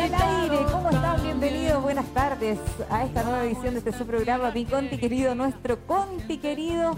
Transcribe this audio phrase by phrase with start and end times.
[0.00, 1.22] al aire, ¿cómo están?
[1.22, 5.86] Bienvenidos, buenas tardes a esta nueva edición de este su programa, mi Conti querido, nuestro
[5.86, 6.96] Conti querido,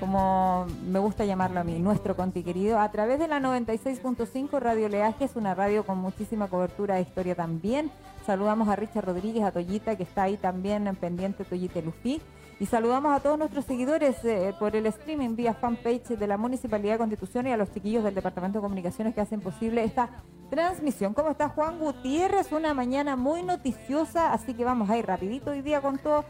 [0.00, 4.88] como me gusta llamarlo a mí, nuestro Conti querido, a través de la 96.5 Radio
[4.88, 7.88] Leaje, es una radio con muchísima cobertura de historia también.
[8.26, 12.20] Saludamos a Richard Rodríguez, a Toyita, que está ahí también en pendiente, Toyita Lufi.
[12.60, 16.92] Y saludamos a todos nuestros seguidores eh, por el streaming vía fanpage de la Municipalidad
[16.92, 20.10] de Constitución y a los chiquillos del Departamento de Comunicaciones que hacen posible esta
[20.50, 21.14] transmisión.
[21.14, 22.52] ¿Cómo está Juan Gutiérrez?
[22.52, 26.26] Una mañana muy noticiosa, así que vamos a ir rapidito hoy día con todo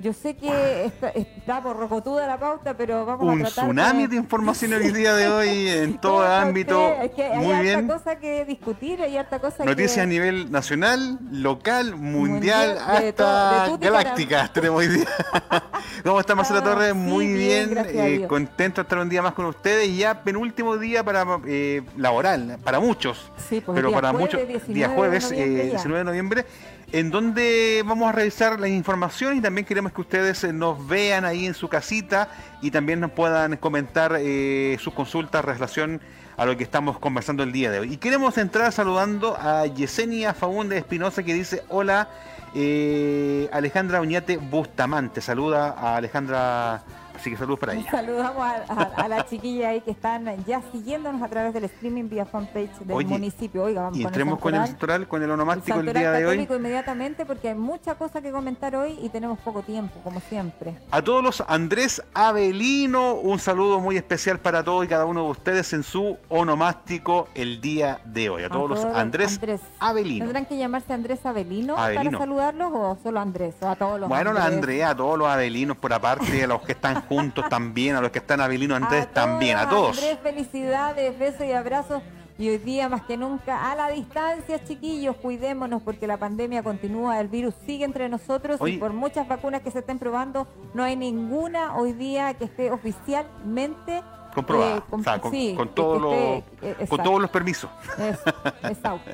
[0.00, 4.06] yo sé que está, está por rocotuda la pauta, pero vamos Un a tratar tsunami
[4.06, 6.88] de información el día de hoy en todo ¿Cómo está ámbito.
[7.02, 7.86] Es que hay Muy harta bien.
[7.88, 10.00] cosa que discutir, hay harta cosa Noticias que...
[10.00, 15.06] a nivel nacional, local, mundial, Mundial, de hasta de galácticas tenemos hoy día.
[16.04, 16.92] ¿Cómo está Marcela Ah, Torres?
[16.92, 20.22] sí, Muy bien, bien, eh, contento de estar un día más con ustedes y ya
[20.22, 24.74] penúltimo día para eh, laboral, para muchos, Sí, pues, pero día para jueves, muchos, 19
[24.74, 25.70] día de jueves, eh, ya.
[25.70, 26.46] 19 de noviembre,
[26.92, 31.24] en donde vamos a revisar la información y también queremos que ustedes eh, nos vean
[31.24, 32.28] ahí en su casita
[32.60, 36.00] y también nos puedan comentar eh, sus consultas en relación
[36.36, 37.92] a lo que estamos conversando el día de hoy.
[37.92, 42.08] Y queremos entrar saludando a Yesenia Faúndez Espinosa que dice, hola,
[42.54, 46.82] eh, Alejandra Uñate Bustamante, saluda a Alejandra,
[47.20, 47.90] así que saludos para ella.
[47.90, 52.08] Saludamos a, a- a la chiquilla ahí que están ya siguiéndonos a través del streaming
[52.08, 53.64] vía fanpage del Oye, municipio.
[53.64, 56.26] Oiga, vamos Y entremos con el santoral, con el El onomástico el, santoral día de
[56.26, 56.48] hoy.
[56.56, 60.76] inmediatamente porque hay mucha cosa que comentar hoy y tenemos poco tiempo, como siempre.
[60.90, 65.30] A todos los Andrés Avelino, un saludo muy especial para todos y cada uno de
[65.30, 68.42] ustedes en su onomástico el día de hoy.
[68.44, 69.38] A todos, los Andrés,
[69.78, 70.24] Avelino.
[70.24, 72.04] ¿Tendrán que llamarse Andrés Avelino, Avelino.
[72.04, 73.54] para saludarlos o solo Andrés?
[73.60, 74.56] O a todos los Bueno, la Andrés?
[74.60, 78.10] Andrea, a todos los Avelinos por aparte, a los que están juntos también, a los
[78.10, 79.98] que están Avelino Andrés A también, a todos.
[79.98, 82.02] Andrés, felicidades, besos y abrazos.
[82.38, 87.20] Y hoy día más que nunca a la distancia, chiquillos, cuidémonos porque la pandemia continúa,
[87.20, 90.96] el virus sigue entre nosotros y por muchas vacunas que se estén probando, no hay
[90.96, 94.02] ninguna hoy día que esté oficialmente
[94.34, 96.14] Comprobada, eh, com- o sea, con, sí, con que- todos los-
[96.62, 97.68] eh, con todos los permisos.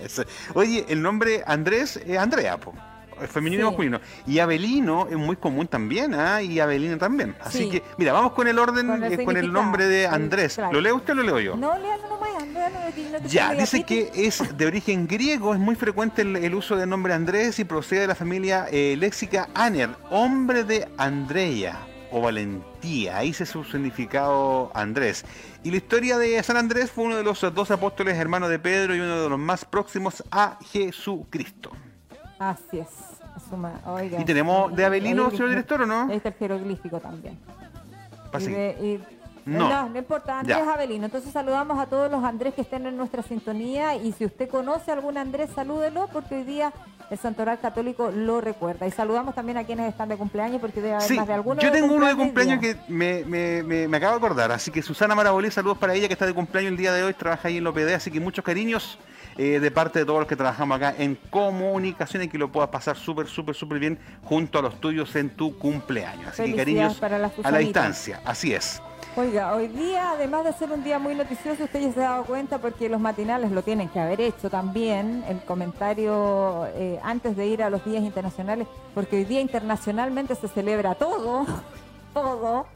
[0.05, 0.25] Eso.
[0.55, 2.75] Oye, el nombre Andrés es Andrea, po,
[3.29, 4.01] femenino y masculino.
[4.27, 6.43] Y Avelino es muy común también, ¿ah?
[6.43, 7.35] Y Avelino también.
[7.41, 7.71] Así Sí.
[7.71, 10.55] que, mira, vamos con el orden, Con el eh, con el nombre de Andrés.
[10.57, 10.73] claro.
[10.75, 11.57] ¿Lo lee usted o lo leo yo?
[11.57, 16.23] No, léalo nomás, no te Ya, dice que es de origen griego, es muy frecuente
[16.23, 20.65] el, el uso del nombre Andrés y procede de la familia eh, léxica Aner, hombre
[20.65, 21.79] de Andrea
[22.11, 23.19] o valentía.
[23.19, 25.25] Ahí se su significado Andrés.
[25.65, 28.95] Y la historia de San Andrés fue uno de los dos apóstoles hermanos de Pedro
[28.95, 31.73] y uno de los más próximos a Jesucristo.
[32.39, 32.89] Así es.
[33.53, 36.11] Es oiga, ¿Y tenemos de Avelino, señor director, o no?
[36.11, 37.39] Está el jeroglífico también.
[38.39, 39.17] Y de- y-
[39.49, 39.69] No.
[39.69, 40.73] no, no importa, Andrés Ya.
[40.75, 41.05] Avelino.
[41.05, 44.91] Entonces saludamos a todos los Andrés que estén en nuestra sintonía y si usted conoce
[44.91, 46.73] a algún Andrés, salúdelo porque hoy día
[47.11, 48.89] el Santoral Católico lo recuerda.
[48.89, 51.63] Y saludamos también a quienes están de cumpleaños porque debe haber Sí, más de algunos
[51.63, 54.83] yo tengo uno de cumpleaños que me, me, me, me acabo de acordar, así que
[54.83, 57.59] Susana Marabolí, saludos para ella que está de cumpleaños el día de hoy, trabaja ahí
[57.59, 58.99] en la OPD, así que muchos cariños
[59.39, 62.71] eh, de parte de todos los que trabajamos acá en comunicación y que lo puedas
[62.71, 66.29] pasar súper, súper, súper bien junto a los tuyos en tu cumpleaños.
[66.29, 68.81] Así que cariños para la a la distancia, así es.
[69.19, 72.25] Oiga, hoy día, además de ser un día muy noticioso, usted ya se ha dado
[72.25, 77.47] cuenta porque los matinales lo tienen que haber hecho también, el comentario eh, antes de
[77.47, 81.47] ir a los días internacionales, porque hoy día internacionalmente se celebra todo,
[82.13, 82.67] todo.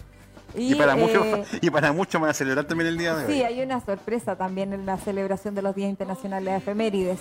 [0.54, 3.32] Y, para eh, muchos y para muchos van a celebrar también el día de hoy.
[3.32, 7.20] Sí, hay una sorpresa también en la celebración de los días internacionales de efemérides.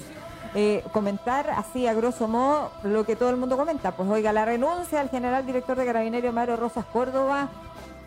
[0.56, 3.96] Eh, comentar así a grosso modo lo que todo el mundo comenta.
[3.96, 7.50] Pues oiga, la renuncia al general director de Carabineros Mario Rosas Córdoba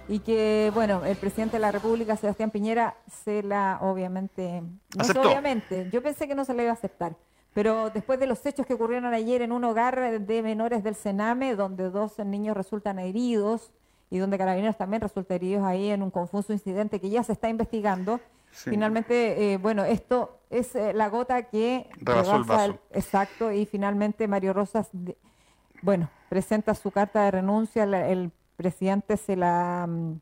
[0.09, 4.63] y que, bueno, el presidente de la República, Sebastián Piñera, se la obviamente...
[4.97, 7.15] No sé, obviamente, yo pensé que no se la iba a aceptar.
[7.55, 11.55] Pero después de los hechos que ocurrieron ayer en un hogar de menores del Sename,
[11.55, 13.71] donde dos niños resultan heridos
[14.13, 17.49] y donde Carabineros también resulta heridos ahí en un confuso incidente que ya se está
[17.49, 18.21] investigando,
[18.55, 18.69] Sí.
[18.69, 22.37] Finalmente, eh, bueno, esto es eh, la gota que Rebasó
[22.67, 25.17] el exacto, y finalmente Mario Rosas, de-
[25.81, 30.21] bueno, presenta su carta de renuncia, la- el presidente se la, mm,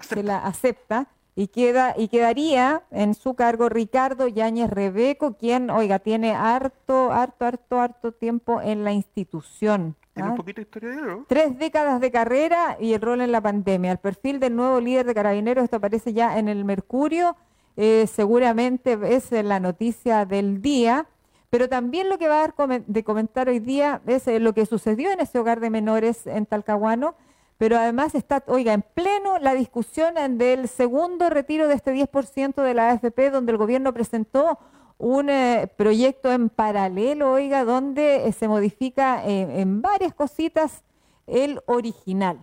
[0.00, 5.98] se la acepta y queda y quedaría en su cargo Ricardo Yáñez Rebeco, quien, oiga,
[5.98, 9.96] tiene harto, harto, harto, harto tiempo en la institución.
[10.16, 10.32] Tiene ¿ah?
[10.32, 11.24] un poquito de historia de oro.
[11.28, 13.92] Tres décadas de carrera y el rol en la pandemia.
[13.92, 17.36] El perfil del nuevo líder de carabineros, esto aparece ya en el Mercurio,
[17.76, 21.04] eh, seguramente es la noticia del día,
[21.50, 24.64] pero también lo que va a dar de comentar hoy día es eh, lo que
[24.64, 27.14] sucedió en ese hogar de menores en Talcahuano,
[27.58, 32.72] pero además está, oiga, en pleno la discusión del segundo retiro de este 10% de
[32.72, 34.58] la AFP, donde el gobierno presentó
[34.98, 40.82] un eh, proyecto en paralelo, oiga, donde eh, se modifica eh, en varias cositas
[41.26, 42.42] el original.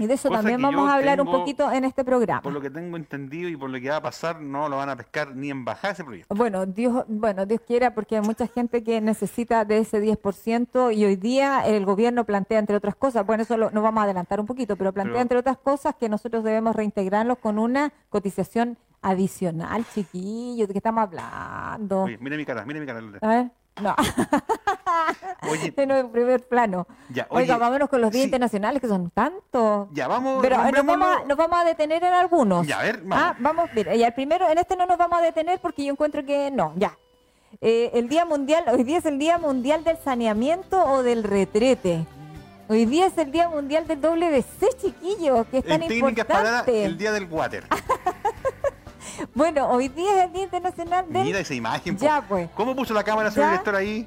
[0.00, 2.40] Y de eso Cosa también vamos a hablar un poquito en este programa.
[2.40, 4.88] Por lo que tengo entendido y por lo que va a pasar, no lo van
[4.90, 6.32] a pescar ni en ese proyecto.
[6.36, 11.04] Bueno, Dios, bueno, Dios quiera, porque hay mucha gente que necesita de ese 10% y
[11.04, 14.38] hoy día el gobierno plantea, entre otras cosas, bueno, eso lo- nos vamos a adelantar
[14.38, 18.78] un poquito, pero plantea, Pero- entre otras cosas, que nosotros debemos reintegrarlos con una cotización
[19.02, 22.02] adicional, chiquillos, ¿de qué estamos hablando?
[22.02, 23.00] Oye, mire mi cara, mire mi cara.
[23.00, 23.18] Lola.
[23.22, 23.50] A ver,
[23.80, 23.94] no,
[25.50, 26.86] Oye, en el primer plano.
[27.10, 29.88] ya, Oiga, vámonos con los días sí, internacionales, que son tantos.
[29.92, 32.66] Ya, vamos, Pero eh, nos vamos, a, nos vamos a detener en algunos.
[32.66, 33.18] Ya, a ver, vamos.
[33.24, 35.92] Ah, vamos, mira, y al primero, en este no nos vamos a detener porque yo
[35.92, 36.96] encuentro que no, ya.
[37.60, 42.04] Eh, el Día Mundial, hoy día es el Día Mundial del Saneamiento o del Retrete.
[42.70, 46.84] Hoy día es el Día Mundial del WC, chiquillos, que es tan en técnicas importante.
[46.84, 47.64] el día del water.
[49.34, 51.24] Bueno, hoy día es el Día Internacional del...
[51.24, 51.96] Mira esa imagen.
[51.96, 52.04] po.
[52.04, 52.48] Ya, pues.
[52.54, 53.50] ¿Cómo puso la cámara señor Ya.
[53.52, 54.06] director ahí?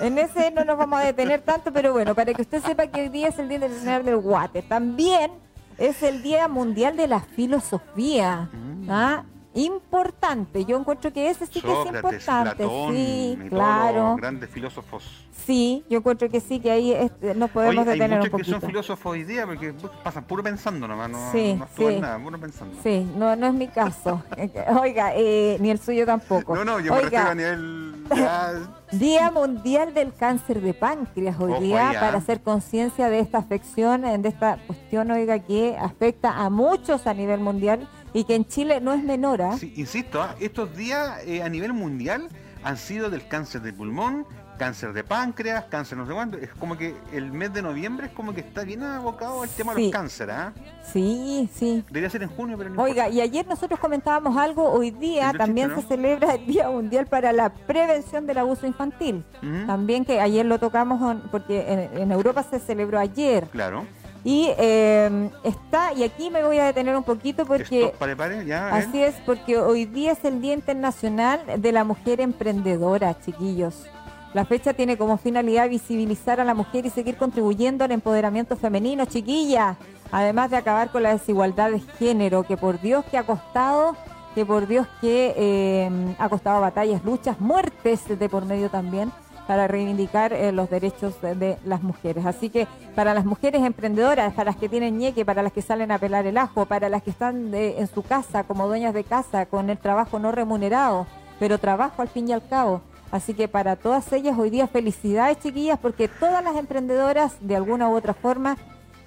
[0.00, 3.00] En ese no nos vamos a detener tanto, pero bueno, para que usted sepa que
[3.02, 4.64] hoy día es el Día Internacional del Water.
[4.68, 5.32] También
[5.76, 8.48] es el Día Mundial de la Filosofía.
[8.52, 8.90] Mm.
[8.90, 9.24] ¿ah?
[9.54, 10.64] Importante.
[10.64, 12.56] Yo encuentro que ese sí que es importante.
[12.56, 14.08] Platón sí, y todos claro.
[14.10, 15.28] los grandes filósofos.
[15.46, 18.24] Sí, yo encuentro que sí, que ahí este, nos podemos Oye, hay detener un muchos
[18.24, 18.60] que poquito.
[18.60, 19.74] son filósofos hoy día porque
[20.04, 21.98] pasan puro pensando nomás, no, Sí, no sí.
[22.00, 22.76] nada, puro pensando.
[22.82, 24.22] Sí, no, no es mi caso.
[24.80, 26.54] Oiga, eh, ni el suyo tampoco.
[26.54, 28.52] No, no, yo me Oiga, a nivel ya,
[28.92, 34.02] Día Mundial del Cáncer de Páncreas hoy Ojo día para hacer conciencia de esta afección,
[34.02, 38.80] de esta cuestión, oiga, que afecta a muchos a nivel mundial y que en Chile
[38.80, 39.40] no es menor.
[39.58, 40.34] Sí, insisto, ¿ah?
[40.40, 42.28] estos días eh, a nivel mundial
[42.64, 44.26] han sido del cáncer de pulmón,
[44.58, 46.36] cáncer de páncreas, cáncer no sé cuánto.
[46.36, 49.72] Es como que el mes de noviembre es como que está bien abocado al tema
[49.72, 49.82] de Sí.
[49.84, 50.34] los cánceres.
[50.36, 50.52] ¿ah?
[50.92, 51.84] Sí, sí.
[51.86, 53.10] Debería ser en junio, pero no Oiga, importa.
[53.16, 57.32] y ayer nosotros comentábamos algo, hoy día también chiste, se celebra el Día Mundial para
[57.32, 59.24] la Prevención del Abuso Infantil.
[59.68, 63.46] También que ayer lo tocamos porque en, en Europa se celebró ayer.
[63.52, 63.86] Claro.
[64.24, 67.84] Y eh, está, y aquí me voy a detener un poquito porque...
[67.84, 68.68] Stop, pare, pare, ya.
[68.68, 68.88] a ver.
[68.88, 73.86] Así es, porque hoy día es el Día Internacional de la Mujer Emprendedora, chiquillos.
[74.34, 79.06] La fecha tiene como finalidad visibilizar a la mujer y seguir contribuyendo al empoderamiento femenino,
[79.06, 79.76] chiquilla.
[80.10, 83.96] Además de acabar con la desigualdad de género, que por Dios que ha costado,
[84.34, 89.10] que por Dios que eh, ha costado batallas, luchas, muertes de por medio también
[89.48, 92.24] para reivindicar eh, los derechos de, de las mujeres.
[92.26, 95.90] Así que para las mujeres emprendedoras, para las que tienen ñeque, para las que salen
[95.90, 99.02] a pelar el ajo, para las que están de- en su casa como dueñas de
[99.04, 101.06] casa con el trabajo no remunerado,
[101.40, 102.82] pero trabajo al fin y al cabo.
[103.10, 107.88] Así que para todas ellas hoy día felicidades chiquillas porque todas las emprendedoras de alguna
[107.88, 108.56] u otra forma...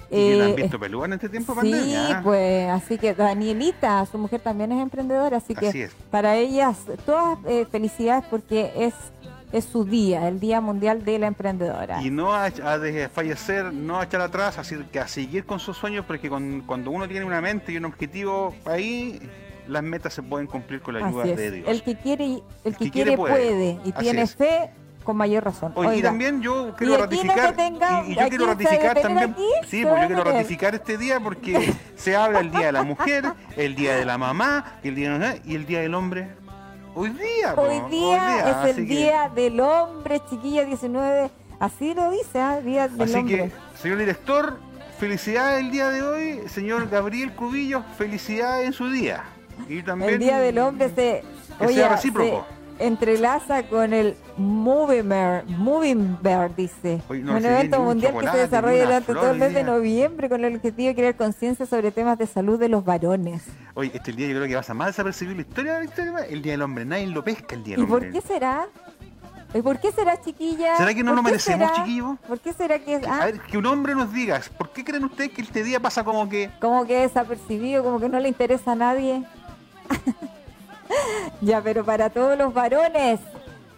[0.09, 2.21] ¿Y que la han eh, visto pelúa en este tiempo Sí, pandemia?
[2.21, 5.91] pues así que Danielita, su mujer también es emprendedora, así que es.
[6.09, 8.93] para ellas todas eh, felicidades porque es
[9.51, 12.01] es su día, el Día Mundial de la Emprendedora.
[12.01, 15.77] Y no a, a desfallecer, no a echar atrás, así que a seguir con sus
[15.77, 19.19] sueños, porque con- cuando uno tiene una mente y un objetivo ahí,
[19.67, 21.67] las metas se pueden cumplir con la ayuda de Dios.
[21.69, 23.33] El que quiere, y- el que que quiere puede.
[23.33, 24.35] puede, y Así tiene es.
[24.35, 24.71] fe
[25.03, 25.71] con mayor razón.
[25.75, 29.31] Oye, y Oiga, también yo quiero y ratificar, tenga- y, y yo quiero ratificar también,
[29.31, 32.83] aquí, sí, pues yo quiero ratificar este día porque se habla el día de la
[32.83, 33.25] mujer,
[33.57, 36.29] el día de la mamá, el día de- y el día del hombre.
[36.93, 41.93] Hoy día, po, Hoy día es así el que- Día del Hombre, chiquilla 19, así
[41.93, 42.59] lo dice, ¿ah?
[42.59, 43.37] Día del Así Hombre.
[43.37, 43.51] que,
[43.81, 44.59] señor director,
[44.99, 46.41] felicidades el día de hoy.
[46.49, 49.23] Señor Gabriel Cubillos, felicidades en su día.
[49.69, 51.23] Y también el Día del Hombre se,
[51.59, 52.45] que oye, sea recíproco.
[52.45, 57.01] se entrelaza con el Movimer, Moving Bear, dice.
[57.09, 60.43] No un evento mundial que se desarrolla durante todo el hoy mes de noviembre con
[60.43, 63.43] el objetivo de crear conciencia sobre temas de salud de los varones.
[63.73, 66.41] Oye, este día yo creo que pasa más desapercibido la historia de la historia, el
[66.41, 66.85] Día del Hombre.
[66.85, 68.11] Nadie lo pesca el Día ¿Y del por Hombre.
[68.19, 68.67] qué será?
[69.53, 70.77] ¿Y por qué será, chiquilla?
[70.77, 72.17] ¿Será que no ¿Por lo merecemos, chiquillos?
[72.27, 73.01] ¿Por qué será que es.?
[73.01, 75.63] Que- ah, A ver, que un hombre nos diga, ¿por qué creen ustedes que este
[75.63, 76.49] día pasa como que...
[76.61, 79.23] como que desapercibido, como que no le interesa a nadie.
[81.41, 83.19] ya, pero para todos los varones,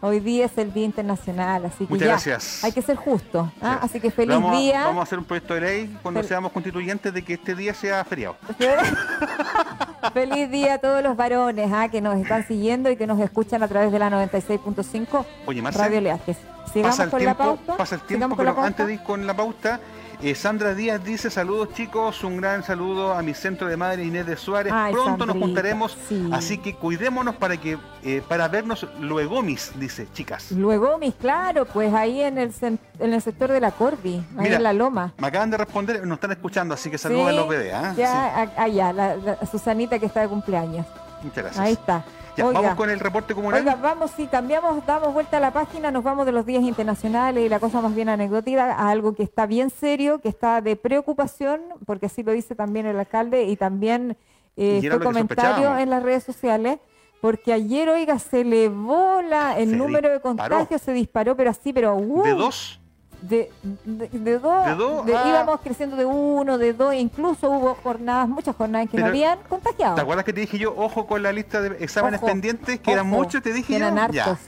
[0.01, 2.63] hoy día es el Día Internacional, así que Muchas ya, gracias.
[2.63, 3.51] hay que ser justo.
[3.61, 3.77] ¿ah?
[3.81, 3.85] Sí.
[3.85, 4.83] Así que feliz vamos, a- día.
[4.85, 7.73] Vamos a hacer un proyecto de ley cuando Fel- seamos constituyentes de que este día
[7.73, 8.35] sea feriado.
[10.13, 11.87] feliz día a todos los varones ¿ah?
[11.89, 15.81] que nos están siguiendo y que nos escuchan a través de la 96.5 Oye, Marcel,
[15.81, 16.37] Radio Leajes.
[16.71, 17.77] Sigamos pasa el con tiempo, la pauta.
[17.77, 19.79] pasa el tiempo, pero antes de ir con la pauta,
[20.23, 24.25] eh, Sandra Díaz dice saludos chicos, un gran saludo a mi centro de madre Inés
[24.25, 24.71] de Suárez.
[24.73, 26.29] Ay, Pronto nos juntaremos, sí.
[26.31, 30.51] así que cuidémonos para que eh, para vernos luego, mis, dice chicas.
[30.51, 34.55] Luego, mis, claro, pues ahí en el, en el sector de la Corvi, ahí Mira,
[34.55, 35.13] en la Loma.
[35.17, 37.73] Me acaban de responder, nos están escuchando, así que saludos a los bebés.
[37.73, 37.93] ¿ah?
[37.97, 40.85] Ya, allá, la, la Susanita que está de cumpleaños.
[41.21, 41.65] Muchas gracias.
[41.65, 42.03] Ahí está.
[42.35, 43.59] Ya, vamos con el reporte comunal.
[43.59, 47.45] Oiga, vamos, si cambiamos, damos vuelta a la página, nos vamos de los días internacionales
[47.45, 50.75] y la cosa más bien anecdótica a algo que está bien serio, que está de
[50.75, 54.17] preocupación, porque así lo dice también el alcalde y también
[54.57, 56.79] eh, fue comentario en las redes sociales
[57.23, 61.95] porque ayer, oiga, se elevó la, el número de contagios, se disparó, pero así, pero...
[61.95, 62.81] Uh, ¿De dos?
[63.23, 63.49] De,
[63.85, 68.97] de, dos, ¿De íbamos creciendo de uno, de dos, incluso hubo jornadas, muchas jornadas que
[68.97, 69.95] no habían contagiado.
[69.95, 73.07] ¿Te acuerdas que te dije yo, ojo con la lista de exámenes pendientes, que eran
[73.07, 74.39] muchos, te dije eran hartos.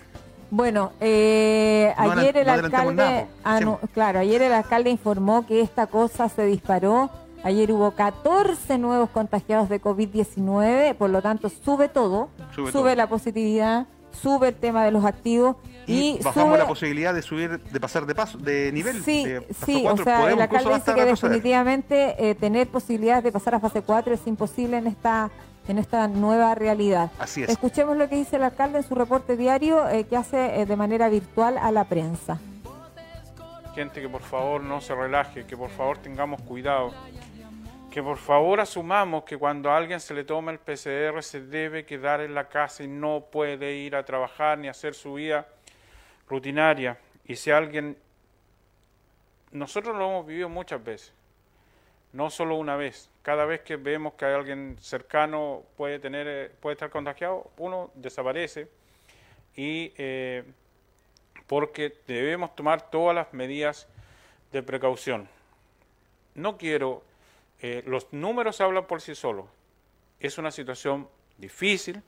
[0.52, 3.28] Bueno, eh, ayer el alcalde,
[3.94, 7.10] claro, ayer el alcalde informó que esta cosa se disparó.
[7.44, 12.30] Ayer hubo 14 nuevos contagiados de COVID-19, por lo tanto sube todo,
[12.72, 13.86] sube, la positividad,
[14.16, 15.58] sube el tema de los activos
[15.88, 19.04] y, bajamos la posibilidad de subir, de pasar de paso, de nivel.
[19.04, 19.26] Sí,
[19.66, 23.82] sí, o sea, el alcalde dice que definitivamente eh, tener posibilidades de pasar a fase
[23.82, 25.30] 4 es imposible en esta
[25.68, 27.12] en esta nueva realidad.
[27.18, 27.50] Así es.
[27.50, 30.76] Escuchemos lo que dice el alcalde en su reporte diario eh, que hace eh, de
[30.76, 32.40] manera virtual a la prensa.
[33.74, 36.94] Gente que por favor no se relaje, que por favor tengamos cuidado
[37.96, 42.20] que por favor asumamos que cuando alguien se le toma el PCR se debe quedar
[42.20, 45.48] en la casa y no puede ir a trabajar ni hacer su vida
[46.28, 46.98] rutinaria.
[47.24, 47.98] Y si alguien,
[49.52, 51.14] nosotros lo hemos vivido muchas veces,
[52.12, 53.10] no solo una vez.
[53.22, 58.68] Cada vez que vemos que alguien cercano puede tener, eh, puede estar contagiado, uno desaparece
[59.56, 60.44] y eh,
[61.48, 63.88] porque debemos tomar todas las medidas
[64.52, 65.30] de precaución.
[66.34, 67.02] No quiero
[67.62, 69.46] eh, los números hablan por sí solos.
[70.20, 71.08] Es una situación
[71.38, 72.02] difícil,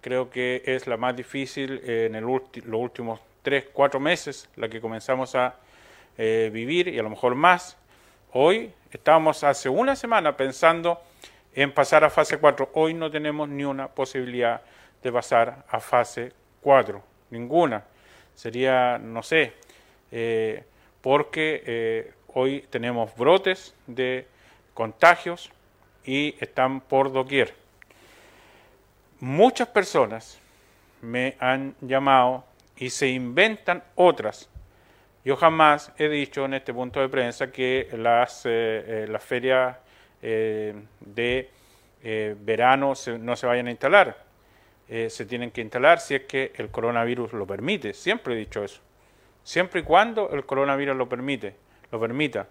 [0.00, 4.80] creo que es la más difícil en el los últimos tres, cuatro meses, la que
[4.80, 5.56] comenzamos a
[6.18, 7.76] eh, vivir y a lo mejor más.
[8.32, 11.00] Hoy estábamos hace una semana pensando
[11.54, 12.70] en pasar a fase 4.
[12.74, 14.62] Hoy no tenemos ni una posibilidad
[15.02, 17.84] de pasar a fase 4, ninguna.
[18.34, 19.52] Sería, no sé,
[20.10, 20.64] eh,
[21.02, 24.26] porque hoy tenemos brotes de
[24.74, 25.50] contagios
[26.04, 27.54] y están por doquier.
[29.20, 30.40] Muchas personas
[31.00, 32.44] me han llamado
[32.76, 34.48] y se inventan otras.
[35.24, 39.76] Yo jamás he dicho en este punto de prensa que las, eh, eh, ferias
[40.20, 41.50] eh, de
[42.40, 44.24] verano no se vayan a instalar.
[44.88, 47.94] se tienen que instalar si es que el coronavirus lo permite.
[47.94, 48.80] Siempre he dicho eso.
[49.44, 51.54] Siempre y cuando el coronavirus lo permite,
[51.92, 52.48] lo permita.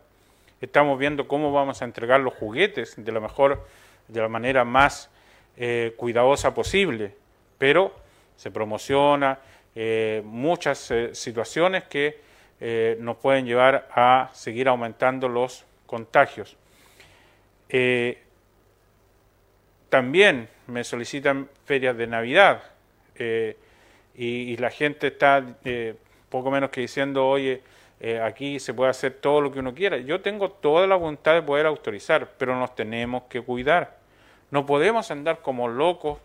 [0.61, 3.65] Estamos viendo cómo vamos a entregar los juguetes de la mejor,
[4.07, 5.09] de la manera más
[5.57, 7.15] eh, cuidadosa posible,
[7.57, 7.95] pero
[8.35, 9.39] se promociona
[9.73, 12.29] eh, muchas eh, situaciones que
[12.99, 16.55] nos pueden llevar a seguir aumentando los contagios.
[19.89, 22.61] también me solicitan ferias de Navidad
[23.17, 23.55] y,
[24.15, 25.43] y, la gente está
[26.29, 27.63] poco menos que diciendo, oye,
[28.03, 29.97] eh, aquí se puede hacer todo lo que uno quiera.
[29.97, 33.95] Yo tengo toda la voluntad de poder autorizar, pero nos tenemos que cuidar.
[34.49, 36.17] No podemos andar como locos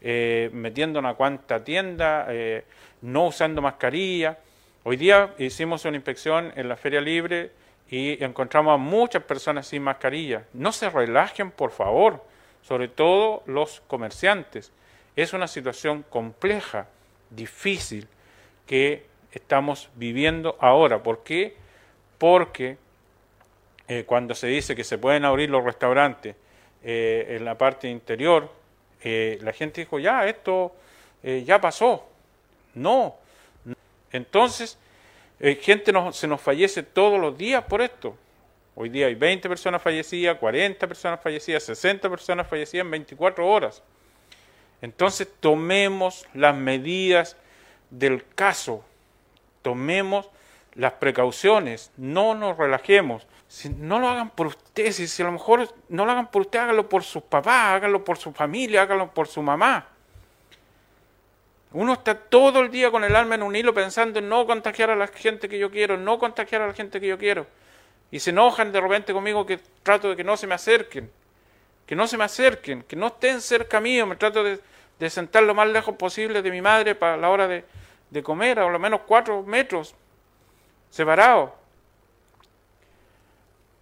[0.00, 2.64] eh, metiendo una cuanta tienda, eh,
[3.02, 4.38] no usando mascarilla.
[4.82, 7.52] Hoy día hicimos una inspección en la Feria Libre
[7.88, 10.46] y encontramos a muchas personas sin mascarilla.
[10.52, 12.24] No se relajen, por favor,
[12.60, 14.72] sobre todo los comerciantes.
[15.14, 16.88] Es una situación compleja,
[17.30, 18.08] difícil,
[18.66, 21.02] que estamos viviendo ahora.
[21.02, 21.56] ¿Por qué?
[22.18, 22.76] Porque
[23.88, 26.36] eh, cuando se dice que se pueden abrir los restaurantes
[26.82, 28.50] eh, en la parte interior,
[29.02, 30.74] eh, la gente dijo, ya, esto
[31.22, 32.08] ya pasó.
[32.74, 33.16] No.
[34.10, 34.78] Entonces,
[35.60, 38.16] gente se nos fallece todos los días por esto.
[38.74, 43.82] Hoy día hay 20 personas fallecidas, 40 personas fallecidas, 60 personas fallecidas en 24 horas.
[44.80, 47.36] Entonces tomemos las medidas
[47.90, 48.82] del caso
[49.62, 50.28] tomemos
[50.74, 53.26] las precauciones, no nos relajemos.
[53.48, 56.60] Si no lo hagan por ustedes, si a lo mejor no lo hagan por usted,
[56.60, 59.88] háganlo por sus papás, háganlo por su familia, háganlo por su mamá.
[61.72, 64.90] Uno está todo el día con el alma en un hilo pensando en no contagiar
[64.90, 67.46] a la gente que yo quiero, no contagiar a la gente que yo quiero.
[68.10, 71.10] Y se enojan de repente conmigo que trato de que no se me acerquen,
[71.86, 74.58] que no se me acerquen, que no estén cerca mío, me trato de,
[74.98, 77.64] de sentar lo más lejos posible de mi madre para la hora de,
[78.10, 79.94] de comer, a lo menos cuatro metros
[80.90, 81.50] separados,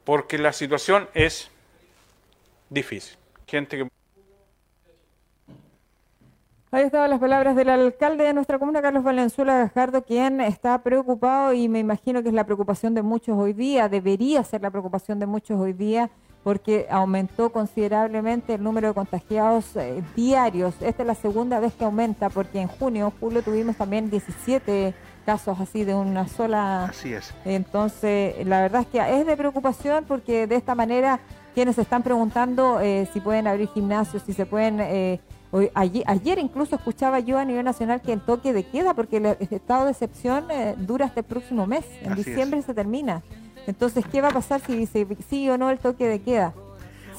[0.04, 1.50] porque la situación es
[2.68, 3.16] difícil.
[3.46, 3.88] Gente que
[6.70, 11.54] Ahí estaban las palabras del alcalde de nuestra comuna, Carlos Valenzuela Gajardo, quien está preocupado
[11.54, 15.18] y me imagino que es la preocupación de muchos hoy día, debería ser la preocupación
[15.18, 16.10] de muchos hoy día
[16.42, 20.74] porque aumentó considerablemente el número de contagiados eh, diarios.
[20.80, 24.94] Esta es la segunda vez que aumenta, porque en junio, julio tuvimos también 17
[25.26, 26.86] casos así de una sola.
[26.86, 27.34] Así es.
[27.44, 31.20] Entonces, la verdad es que es de preocupación porque de esta manera
[31.54, 34.80] quienes están preguntando eh, si pueden abrir gimnasios, si se pueden...
[34.80, 35.20] Eh,
[35.74, 39.86] ayer, incluso escuchaba yo a nivel nacional que el toque de queda, porque el, estado
[39.86, 40.46] de excepción
[40.78, 43.22] dura hasta el próximo mes, en diciembre se termina.
[43.68, 46.54] Entonces, ¿qué va a pasar si dice sí o no el toque de queda?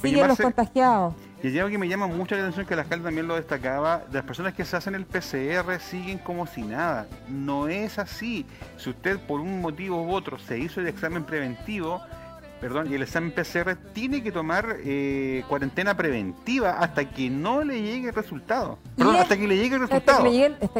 [0.01, 1.13] Siguen los contagiados.
[1.43, 4.15] Y algo que me llama mucho la atención, que la alcalde también lo destacaba, de
[4.15, 7.07] las personas que se hacen el PCR siguen como si nada.
[7.27, 8.47] No es así.
[8.77, 12.01] Si usted por un motivo u otro se hizo el examen preventivo,
[12.59, 17.81] perdón, y el examen PCR tiene que tomar eh, cuarentena preventiva hasta que no le
[17.81, 18.77] llegue el resultado.
[18.97, 20.17] Perdón, hasta que le llegue el resultado.
[20.17, 20.23] Hasta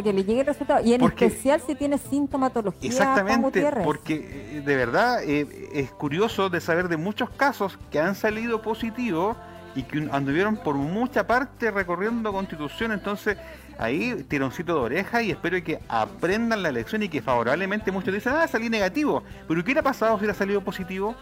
[0.02, 0.86] que le llegue, el resultado.
[0.86, 2.90] Y en especial si tiene sintomatología.
[2.90, 8.16] Exactamente, porque eh, de verdad eh, es curioso de saber de muchos casos que han
[8.16, 9.38] salido positivos
[9.76, 12.92] y que anduvieron por mucha parte recorriendo Constitución.
[12.92, 13.38] Entonces,
[13.78, 18.34] ahí tironcito de oreja y espero que aprendan la lección y que favorablemente muchos dicen,
[18.36, 19.24] ah, salí negativo.
[19.48, 21.16] Pero ¿qué hubiera pasado si hubiera salido positivo?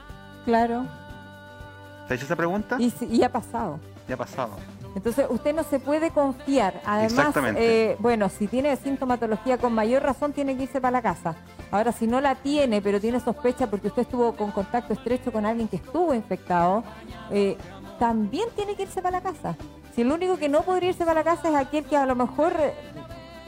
[0.47, 0.85] Claro.
[2.07, 2.77] ¿Te ha hecho esa pregunta?
[2.79, 3.81] Y, ha pasado.
[4.07, 4.55] Ya ha pasado.
[4.95, 6.81] Entonces usted no se puede confiar.
[6.85, 11.35] Además, eh, bueno, si tiene sintomatología con mayor razón tiene que irse para la casa.
[11.69, 15.45] Ahora, si no la tiene, pero tiene sospecha porque usted estuvo con contacto estrecho con
[15.45, 16.85] alguien que estuvo infectado,
[17.29, 17.57] eh,
[17.99, 19.57] también tiene que irse para la casa.
[19.93, 22.15] Si el único que no podría irse para la casa es aquel que a lo
[22.15, 22.53] mejor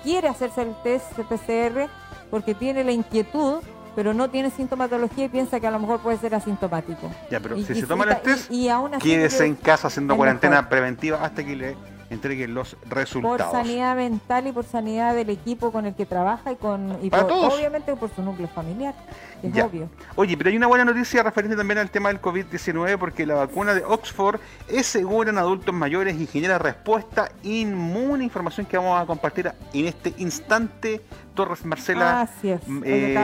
[0.03, 1.87] quiere hacerse el test PCR
[2.29, 3.61] porque tiene la inquietud
[3.95, 7.09] pero no tiene sintomatología y piensa que a lo mejor puede ser asintomático.
[7.29, 11.23] Ya, pero si se toma el test, y, aún quédese en casa haciendo cuarentena preventiva
[11.23, 11.75] hasta que le
[12.09, 13.51] entreguen los resultados.
[13.51, 17.11] Por sanidad mental y por sanidad del equipo con el que trabaja y con y
[17.13, 18.95] obviamente por su núcleo familiar,
[19.43, 19.89] es obvio.
[20.15, 23.73] Oye, pero hay una buena noticia referente también al tema del COVID-19 porque la vacuna
[23.73, 29.05] de Oxford es segura en adultos mayores y genera respuesta inmune, información que vamos a
[29.05, 31.01] compartir en este instante.
[31.33, 32.21] Torres Marcela.
[32.21, 32.61] Así es.
[32.83, 33.15] Eh,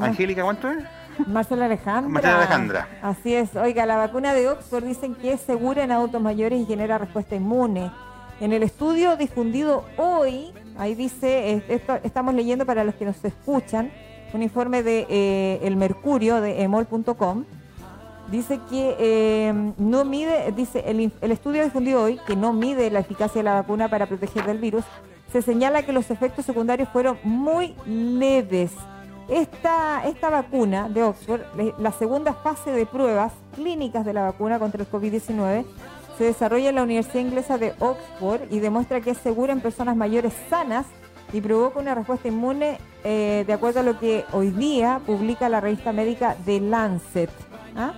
[0.00, 0.84] Angélica, ¿cuánto es?
[1.26, 2.10] Marcela Alejandra.
[2.10, 2.88] Marcela Alejandra.
[3.02, 3.56] Así es.
[3.56, 7.34] Oiga, la vacuna de Oxford dicen que es segura en adultos mayores y genera respuesta
[7.34, 7.90] inmune.
[8.40, 11.62] En el estudio difundido hoy, ahí dice,
[12.02, 13.90] estamos leyendo para los que nos escuchan,
[14.36, 17.44] un informe de eh, El Mercurio de emol.com.
[18.30, 23.00] Dice que eh, no mide, dice el, el estudio difundido hoy, que no mide la
[23.00, 24.84] eficacia de la vacuna para proteger del virus,
[25.32, 28.72] se señala que los efectos secundarios fueron muy leves.
[29.28, 31.42] Esta, esta vacuna de Oxford,
[31.78, 35.64] la segunda fase de pruebas clínicas de la vacuna contra el COVID-19,
[36.16, 39.96] se desarrolla en la Universidad Inglesa de Oxford y demuestra que es segura en personas
[39.96, 40.86] mayores sanas
[41.32, 45.60] y provoca una respuesta inmune eh, de acuerdo a lo que hoy día publica la
[45.60, 47.30] revista médica The Lancet.
[47.76, 47.94] ¿ah?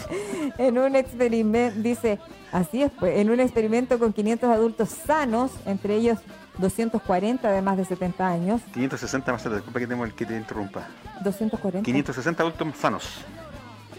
[0.58, 2.18] en un experimento, dice,
[2.52, 6.18] así es, pues, en un experimento con 500 adultos sanos, entre ellos
[6.58, 8.60] 240 de más de 70 años.
[8.74, 10.86] 560 más, disculpa que tengo el que te interrumpa.
[11.22, 11.84] 240.
[11.84, 13.24] 560 adultos sanos.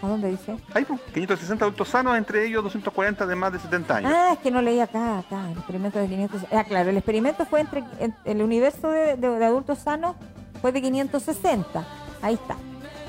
[0.02, 0.56] ¿A dónde dice?
[0.74, 4.12] Ahí, 560 adultos sanos, entre ellos 240 de más de 70 años.
[4.14, 6.42] Ah, es que no leí acá, acá, el experimento de 500.
[6.52, 7.84] Ah, claro, el experimento fue entre
[8.24, 10.16] el universo de, de adultos sanos
[10.60, 11.84] fue de 560.
[12.22, 12.56] Ahí está.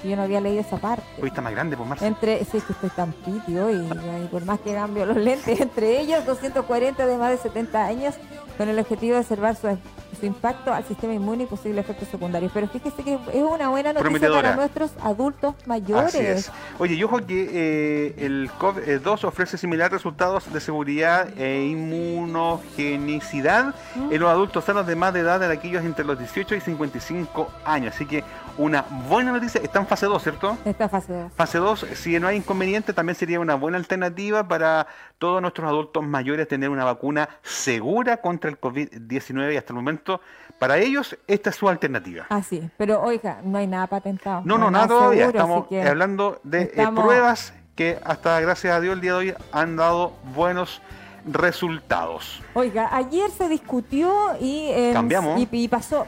[0.04, 1.04] Yo no había leído esa parte.
[1.22, 2.08] Hoy está más grande, por pues, más.
[2.08, 3.88] Entre, sí, que estoy tan pitio y,
[4.30, 8.16] por más que cambio los lentes, entre ellos 240 de más de 70 años,
[8.58, 9.78] con el objetivo de observar su,
[10.20, 12.52] su impacto al sistema inmune y posibles efectos secundarios.
[12.54, 16.52] Pero fíjese que es una buena noticia para nuestros adultos mayores.
[16.80, 24.14] Oye, yo ojo que eh, el COVID-2 ofrece similares resultados de seguridad e inmunogenicidad ¿Mm?
[24.14, 27.52] en los adultos sanos de más de edad de aquellos entre los 18 y 55
[27.66, 27.96] años.
[27.96, 28.24] Así que
[28.58, 29.62] una buena noticia.
[29.62, 30.58] Está en fase 2, ¿cierto?
[30.66, 31.34] Está en fase 2.
[31.34, 34.88] Fase 2, si no hay inconveniente, también sería una buena alternativa para
[35.18, 40.22] todos nuestros adultos mayores tener una vacuna segura contra el COVID-19 y hasta el momento,
[40.60, 42.26] para ellos, esta es su alternativa.
[42.30, 44.42] Así, ah, pero oiga, no hay nada patentado.
[44.46, 45.28] No, no, nada, todavía.
[45.28, 49.76] Estamos hablando de eh, pruebas que hasta gracias a Dios el día de hoy han
[49.76, 50.82] dado buenos
[51.26, 52.42] resultados.
[52.54, 55.42] Oiga, ayer se discutió y, em, Cambiamos.
[55.52, 56.06] y pasó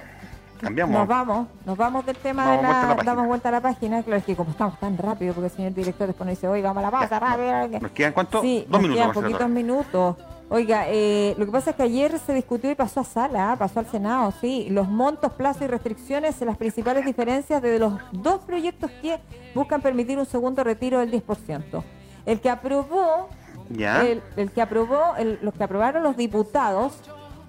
[0.60, 0.98] Cambiamos.
[0.98, 4.02] Nos vamos, nos vamos del tema de la, damos vuelta a la página.
[4.04, 6.70] Claro, es que como estamos tan rápido, porque el señor director después nos dice, oiga,
[6.70, 7.80] vamos a la pausa, rápido.
[7.80, 8.42] ¿Nos quedan cuánto?
[8.42, 9.02] Sí, Dos nos minutos.
[9.02, 10.16] Quedan poquitos minutos.
[10.50, 13.56] Oiga, eh, lo que pasa es que ayer se discutió y pasó a sala, ¿ah?
[13.58, 14.68] pasó al Senado, sí.
[14.70, 19.20] Los montos, plazos y restricciones, las principales diferencias de los dos proyectos que
[19.54, 21.84] buscan permitir un segundo retiro del 10%.
[22.26, 23.30] el que aprobó,
[23.70, 24.06] Ya.
[24.06, 26.94] el, el que aprobó, el- los que aprobaron los diputados,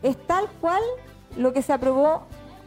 [0.03, 0.81] es tal cual
[1.37, 2.23] lo que se aprobó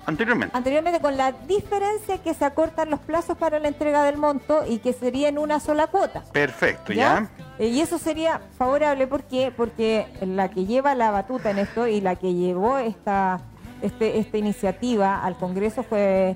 [0.05, 0.57] Anteriormente.
[0.57, 4.79] anteriormente con la diferencia que se acortan los plazos para la entrega del monto y
[4.79, 6.23] que sería en una sola cuota.
[6.33, 7.29] Perfecto, ¿ya?
[7.59, 9.53] Eh, Y eso sería favorable ¿por qué?
[9.55, 13.41] porque la que lleva la batuta en esto y la que llevó esta
[13.81, 16.35] este, esta iniciativa al Congreso fue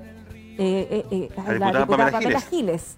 [0.58, 2.96] eh, eh, La la diputada diputada Pamela Pamela Giles.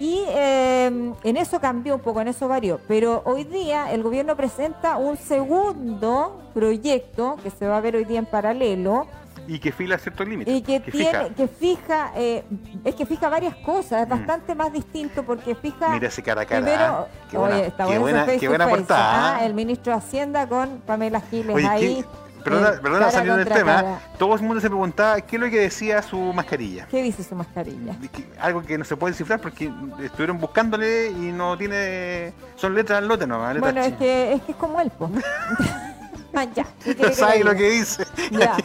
[0.00, 0.86] Y eh,
[1.24, 2.80] en eso cambió un poco, en eso varió.
[2.88, 8.06] Pero hoy día el gobierno presenta un segundo proyecto que se va a ver hoy
[8.06, 9.06] día en paralelo,
[9.52, 10.54] Y que fila ciertos límites.
[10.54, 11.28] y que, tiene, fija.
[11.34, 12.44] que fija, eh,
[12.84, 14.10] es que fija varias cosas, es Mm.
[14.10, 15.88] bastante más distinto porque fija.
[15.88, 17.06] Mira ese cara a cara, Primero, ah.
[17.28, 19.44] Qué buena- oye, está qué buena- qué portada, ah, ah.
[19.44, 21.96] El ministro de Hacienda con Pamela Giles Oye, ahí.
[21.96, 23.74] ¿qué- perdona, eh, perdona saliendo del tema.
[23.74, 24.00] cara.
[24.18, 26.86] Todo el mundo se preguntaba qué es lo que decía su mascarilla.
[26.86, 27.96] ¿Qué dice su mascarilla?
[28.12, 29.68] Que- Algo que no se puede descifrar porque
[30.02, 32.32] estuvieron buscándole y no tiene.
[32.54, 33.54] Son letras al lote nomás.
[33.54, 35.10] letras Bueno, es que, es que es como él, pues.
[36.34, 36.64] ah, ya.
[36.84, 38.04] ¿qué quiere No que sabe le lo que dice.
[38.30, 38.56] Ya,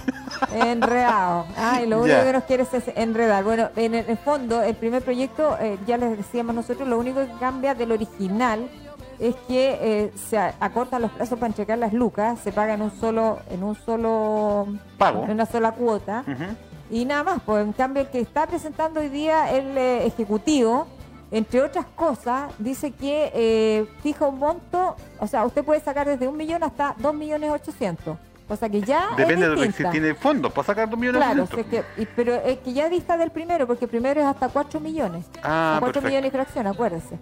[0.54, 1.46] enredado.
[1.58, 2.26] Ay, lo único Ya.
[2.26, 3.44] que nos quiere es enredar.
[3.44, 7.32] Bueno, en el, fondo, el primer proyecto, eh, ya les decíamos nosotros, lo único que
[7.40, 8.70] cambia del original
[9.20, 12.92] es que eh, se acortan los plazos para entregar las lucas, se paga en un
[13.00, 15.24] solo, en un solo Pago.
[15.24, 16.24] en una sola cuota.
[16.92, 20.88] Y nada más, pues en cambio el que está presentando hoy día el eh, Ejecutivo,
[21.38, 26.30] entre otras cosas, dice que eh, fija un monto, o sea, usted puede sacar desde
[26.30, 28.18] un millón hasta dos millones ochocientos.
[28.48, 30.98] O sea que ya Depende es de lo que si tiene fondos para sacar dos
[31.00, 31.84] millones Claro, de que,
[32.16, 35.26] pero es que ya dista del primero, porque el primero es hasta 4 millones.
[35.44, 36.08] Ah, 4 perfecto.
[36.08, 37.18] millones y fracción, acuérdese.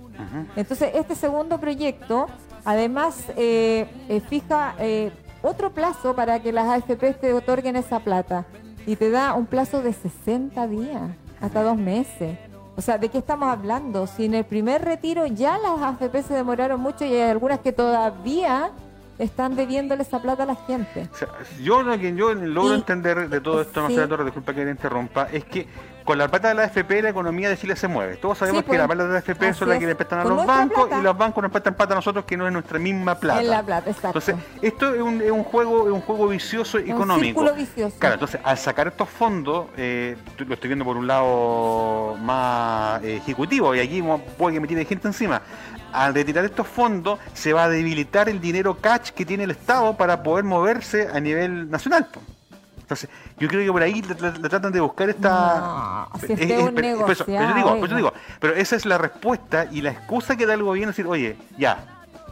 [0.55, 2.27] Entonces, este segundo proyecto,
[2.65, 8.45] además, eh, eh, fija eh, otro plazo para que las AFP te otorguen esa plata.
[8.85, 11.01] Y te da un plazo de 60 días,
[11.39, 12.37] hasta dos meses.
[12.75, 14.07] O sea, ¿de qué estamos hablando?
[14.07, 17.71] Si en el primer retiro ya las AFP se demoraron mucho y hay algunas que
[17.71, 18.71] todavía
[19.19, 21.07] están debiéndole esa plata a la gente.
[21.13, 21.27] O sea,
[21.61, 23.81] yo lo que yo logro Y- entender de todo esto, sí.
[23.81, 25.67] Marcela Torres, disculpa que le interrumpa, es que
[26.03, 28.17] con la plata de la AFP la economía de Chile se mueve.
[28.17, 29.79] Todos sabemos Sí, que pues, la plata de la las es.
[29.79, 30.99] que le prestan a los bancos plata.
[30.99, 33.41] y los bancos nos prestan plata a nosotros que no es nuestra misma plata.
[33.41, 34.19] En la plata, exacto.
[34.19, 37.53] Entonces, esto es un, es un juego es un juego vicioso un económico.
[37.53, 37.95] vicioso.
[37.99, 43.17] Claro, entonces al sacar estos fondos, eh, lo estoy viendo por un lado más eh,
[43.17, 44.03] ejecutivo y aquí
[44.37, 45.41] puede que me tiene gente encima.
[45.91, 49.95] Al retirar estos fondos se va a debilitar el dinero cash que tiene el Estado
[49.95, 52.07] para poder moverse a nivel nacional.
[52.93, 56.07] Entonces, yo creo que por ahí le, le- le tratan de buscar esta...
[56.13, 59.91] No, si es un pero- eso- negociado, digo, pero esa es la respuesta y la
[59.91, 61.85] excusa que da el gobierno decir, oye, ya,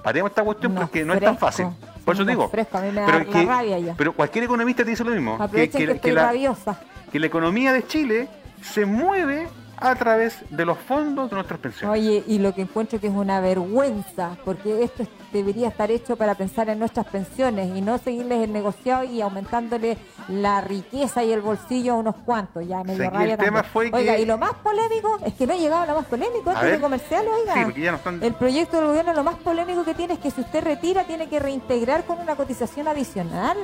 [0.03, 1.67] paremos esta cuestión porque no es tan fácil.
[2.05, 2.49] Por eso digo.
[2.49, 3.93] frescos, a mí me da pero, que- rabia ya.
[3.97, 5.37] pero cualquier economista te dice lo mismo.
[5.37, 6.79] Que, Aprovechen que, que- estoy que la, rabiosa.
[7.11, 8.27] que la economía de Chile
[8.61, 9.47] se mueve
[9.81, 11.99] a través de los fondos de nuestras pensiones.
[11.99, 16.15] Oye, y lo que encuentro que es una vergüenza, porque esto es- debería estar hecho
[16.17, 21.31] para pensar en nuestras pensiones y no seguirles el negociado y aumentándole la riqueza y
[21.31, 22.67] el bolsillo a unos cuantos.
[22.67, 25.53] Ya me rabia el tema fue que- Oiga, y lo más polémico es que no
[25.53, 26.75] he llegado a lo más polémico A antes ver.
[26.75, 27.53] de comercial, oiga.
[27.53, 30.19] Sí, porque ya no están- El proyecto del gobierno lo más polémico que tiene es
[30.19, 33.57] que si usted retira tiene que reintegrar con una cotización adicional.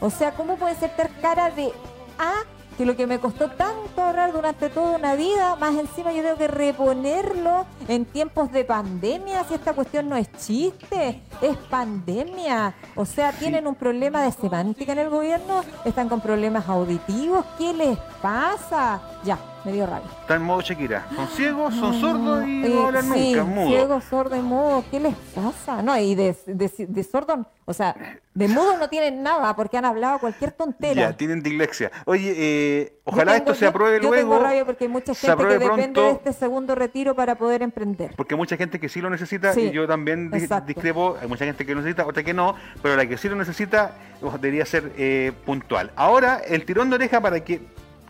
[0.00, 1.70] O sea, ¿cómo puede ser ter cara de
[2.18, 2.32] A
[2.80, 6.38] que lo que me costó tanto ahorrar durante toda una vida, más encima yo tengo
[6.38, 12.74] que reponerlo en tiempos de pandemia, si esta cuestión no es chiste, es pandemia.
[12.96, 17.74] O sea, tienen un problema de semántica en el gobierno, están con problemas auditivos, ¿qué
[17.74, 19.02] les pasa?
[19.24, 20.08] Ya, me dio rabia.
[20.22, 21.06] Está en modo Shakira.
[21.14, 23.68] Son ciegos, son sordos y Eh, no hablan sí, nunca, mudo.
[23.68, 25.82] Ciego, sordo y mudo, ¿qué les pasa?
[25.82, 27.94] No, y de, de, de sordo, o sea,
[28.34, 30.94] de mudo no tienen nada porque han hablado cualquier tontera.
[30.94, 31.90] Ya, tienen dislexia.
[32.06, 34.16] Oye, eh, Yo ojalá tengo- esto se yo- apruebe yo luego.
[34.34, 36.02] tengo rabia porque hay mucha gente que depende pronto.
[36.02, 38.14] de este segundo retiro para poder emprender.
[38.16, 40.66] Porque hay mucha gente que sí lo necesita Sí, y yo también exacto.
[40.68, 41.16] discrepo.
[41.20, 43.92] Hay mucha gente que lo necesita, otra que no, pero la que sí lo necesita
[44.40, 45.90] debería ser eh, puntual.
[45.96, 47.60] Ahora, el tirón de oreja para que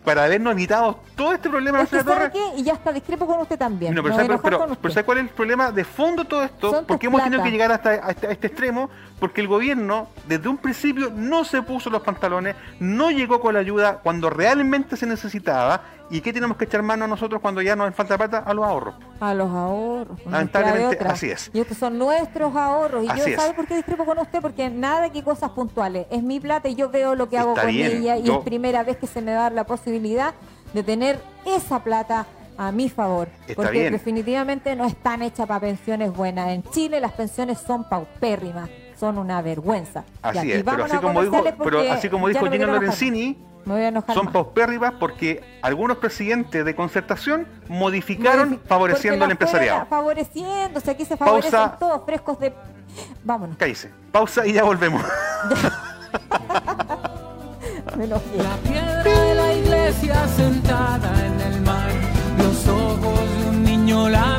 [0.04, 2.32] para habernos evitado todo este problema Es de la ¿sabe torre.
[2.32, 2.60] qué?
[2.60, 3.94] Y ya está, discrepo con usted también.
[3.94, 4.90] No, pero, ¿sabe, pero, pero usted.
[4.90, 6.70] ¿sabe cuál es el problema de fondo todo esto?
[6.70, 7.44] Son ¿Por tus qué hemos tenido plata.
[7.44, 8.88] que llegar hasta, hasta este extremo?
[9.20, 13.61] Porque el gobierno, desde un principio, no se puso los pantalones, no llegó con la
[13.61, 15.83] ayuda cuando realmente se necesitaba.
[16.12, 18.38] ¿Y qué tenemos que echar mano nosotros cuando ya nos falta plata?
[18.38, 18.94] A los ahorros.
[19.20, 20.18] A los ahorros.
[20.26, 21.50] Lamentablemente, así es.
[21.52, 23.04] Y estos son nuestros ahorros.
[23.04, 23.37] Y Así yo, es.
[23.37, 24.40] ¿sabe por qué discrepo con usted?
[24.40, 26.06] Porque nada de que cosas puntuales.
[26.11, 28.16] Es mi plata y yo veo lo que hago Está con bien, ella.
[28.16, 30.35] Y yo- es primera vez que se me da la posibilidad
[30.72, 32.26] de tener esa plata
[32.59, 33.28] a mi favor.
[33.46, 33.92] Está porque bien.
[33.92, 36.48] definitivamente no están hechas para pensiones buenas.
[36.48, 38.68] En Chile las pensiones son paupérrimas.
[39.00, 40.04] Son una vergüenza.
[40.22, 42.46] Así y es, pero así como dijo, pero así como dijo.
[42.46, 43.38] Lorenzini,
[44.14, 44.32] son más.
[44.32, 49.86] paupérrimas porque algunos presidentes de concertación modificaron Modifi- favoreciendo al empresariado.
[49.86, 51.50] Favoreciendo, o sea, aquí se Pausa.
[51.50, 52.52] favorecen todos frescos de...
[53.24, 53.90] Vámonos, Cállese.
[54.12, 55.02] Pausa y ya volvemos.
[57.96, 61.90] La piedra de la iglesia sentada en el mar.
[62.38, 64.38] Los ojos de un niño la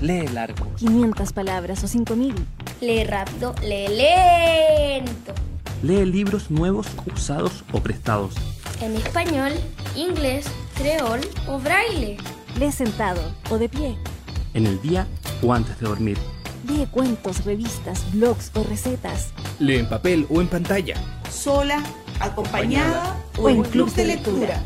[0.00, 0.66] lee largo.
[0.76, 2.34] 500 palabras o 5000.
[2.80, 5.32] Lee rápido, lee lento.
[5.82, 8.34] Lee libros nuevos, usados o prestados.
[8.80, 9.52] En español,
[9.96, 12.16] inglés, creol o braille.
[12.58, 13.96] Lee sentado o de pie.
[14.54, 15.06] En el día
[15.42, 16.18] o antes de dormir.
[16.66, 19.32] Lee cuentos, revistas, blogs o recetas.
[19.58, 20.94] Lee en papel o en pantalla.
[21.30, 21.82] sola,
[22.20, 24.62] acompañada o en club de lectura.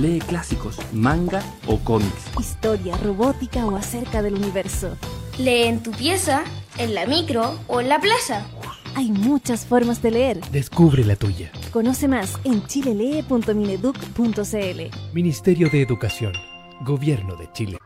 [0.00, 2.30] Lee clásicos, manga o cómics.
[2.38, 4.96] Historia, robótica o acerca del universo.
[5.38, 6.42] Lee en tu pieza,
[6.78, 8.46] en la micro o en la plaza.
[8.94, 10.40] Hay muchas formas de leer.
[10.52, 11.52] Descubre la tuya.
[11.70, 15.12] Conoce más en chilelee.mineduc.cl.
[15.12, 16.32] Ministerio de Educación.
[16.80, 17.76] Gobierno de Chile.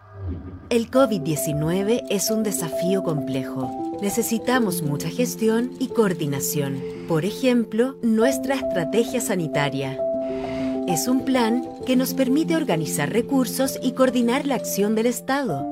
[0.70, 3.98] El COVID-19 es un desafío complejo.
[4.00, 6.80] Necesitamos mucha gestión y coordinación.
[7.08, 9.98] Por ejemplo, nuestra estrategia sanitaria.
[10.86, 15.66] Es un plan que nos permite organizar recursos y coordinar la acción del Estado.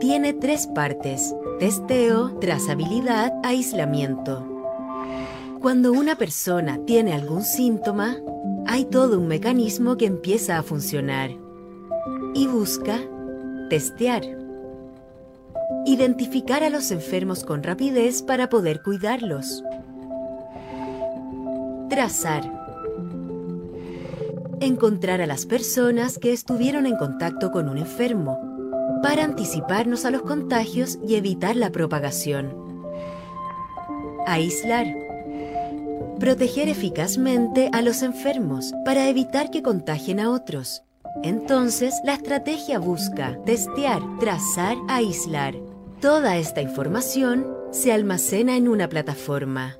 [0.00, 4.44] Tiene tres partes, testeo, trazabilidad, aislamiento.
[5.60, 8.16] Cuando una persona tiene algún síntoma,
[8.66, 11.30] hay todo un mecanismo que empieza a funcionar
[12.34, 13.00] y busca
[13.70, 14.22] testear.
[15.86, 19.62] Identificar a los enfermos con rapidez para poder cuidarlos.
[21.88, 22.67] Trazar.
[24.60, 28.40] Encontrar a las personas que estuvieron en contacto con un enfermo
[29.02, 32.54] para anticiparnos a los contagios y evitar la propagación.
[34.26, 34.86] Aislar.
[36.18, 40.82] Proteger eficazmente a los enfermos para evitar que contagien a otros.
[41.22, 45.54] Entonces, la estrategia busca testear, trazar, aislar.
[46.00, 49.76] Toda esta información se almacena en una plataforma.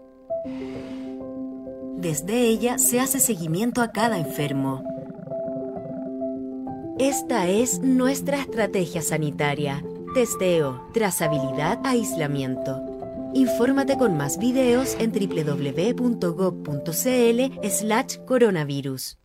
[1.99, 4.85] Desde ella se hace seguimiento a cada enfermo.
[7.01, 9.83] Esta es nuestra estrategia sanitaria.
[10.15, 12.81] Testeo, trazabilidad, aislamiento.
[13.35, 15.99] Infórmate con más videos en www.gov.cl
[17.69, 19.19] slash coronavirus.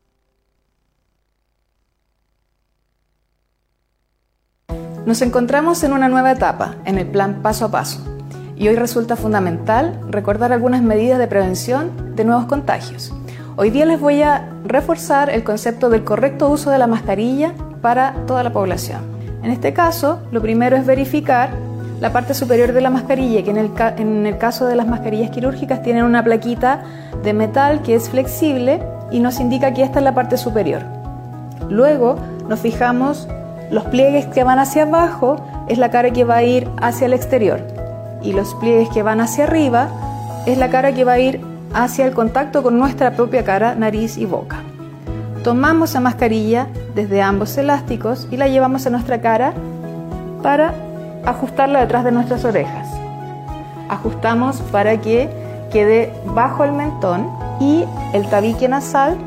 [5.06, 8.04] Nos encontramos en una nueva etapa, en el plan paso a paso,
[8.56, 13.14] y hoy resulta fundamental recordar algunas medidas de prevención de nuevos contagios.
[13.56, 18.14] Hoy día les voy a reforzar el concepto del correcto uso de la mascarilla para
[18.26, 19.02] toda la población.
[19.44, 21.50] En este caso, lo primero es verificar
[22.00, 26.04] la parte superior de la mascarilla, que en el, caso de las mascarillas quirúrgicas tienen
[26.04, 26.82] una plaquita
[27.24, 30.82] de metal que es flexible y nos indica que esta es la parte superior.
[31.70, 32.18] Luego
[32.50, 33.28] nos fijamos
[33.72, 35.38] los pliegues que van hacia abajo
[35.68, 37.73] es la cara que va a ir hacia el exterior
[38.24, 39.90] y los pliegues que van hacia arriba
[40.46, 41.42] es la cara que va a ir
[41.74, 44.58] hacia el contacto con nuestra propia cara, nariz y boca.
[45.44, 49.54] Tomamos la mascarilla desde ambos elásticos y la llevamos a nuestra cara
[50.42, 50.74] para
[51.26, 52.88] ajustarla detrás de nuestras orejas.
[53.90, 55.30] Ajustamos para que
[55.72, 57.28] quede bajo el mentón
[57.60, 59.18] y el tabique nasal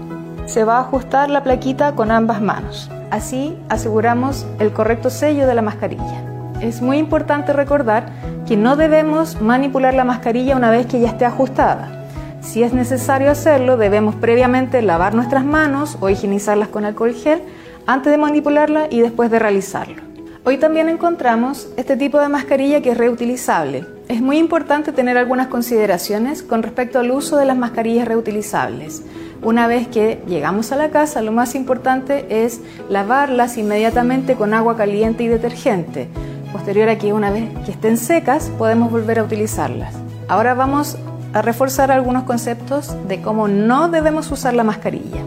[0.46, 2.90] se va a ajustar la plaquita con ambas manos.
[3.11, 6.22] Así aseguramos el correcto sello de la mascarilla.
[6.61, 8.06] Es muy importante recordar
[8.46, 12.09] que no debemos manipular la mascarilla una vez que ya esté ajustada.
[12.40, 17.42] Si es necesario hacerlo, debemos previamente lavar nuestras manos o higienizarlas con alcohol gel
[17.87, 20.02] antes de manipularla y después de realizarlo.
[20.44, 23.85] Hoy también encontramos este tipo de mascarilla que es reutilizable.
[24.06, 29.02] Es muy importante tener algunas consideraciones con respecto al uso de las mascarillas reutilizables.
[29.42, 34.76] Una vez que llegamos a la casa, lo más importante es lavarlas inmediatamente con agua
[34.76, 36.09] caliente y detergente.
[36.52, 39.94] Posterior a que una vez que estén secas, podemos volver a utilizarlas.
[40.28, 40.96] Ahora vamos
[41.32, 45.20] a reforzar algunos conceptos de cómo no debemos usar la mascarilla.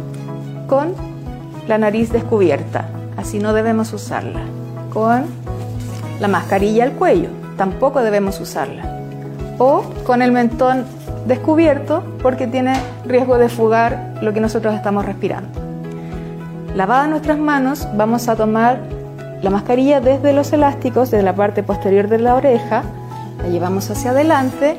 [0.67, 0.93] Con
[1.67, 4.41] la nariz descubierta, así no debemos usarla.
[4.93, 5.25] Con
[6.19, 8.99] la mascarilla al cuello, tampoco debemos usarla.
[9.58, 10.86] O con el mentón
[11.27, 12.73] descubierto porque tiene
[13.05, 15.60] riesgo de fugar lo que nosotros estamos respirando.
[16.75, 18.79] Lavadas nuestras manos, vamos a tomar
[19.41, 22.84] la mascarilla desde los elásticos, desde la parte posterior de la oreja,
[23.41, 24.75] la llevamos hacia adelante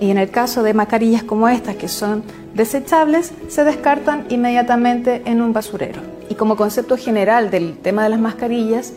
[0.00, 2.22] y en el caso de mascarillas como estas que son
[2.54, 6.00] desechables, se descartan inmediatamente en un basurero.
[6.28, 8.92] Y como concepto general del tema de las mascarillas,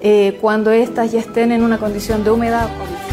[0.00, 3.11] eh, cuando estas ya estén en una condición de humedad Tanto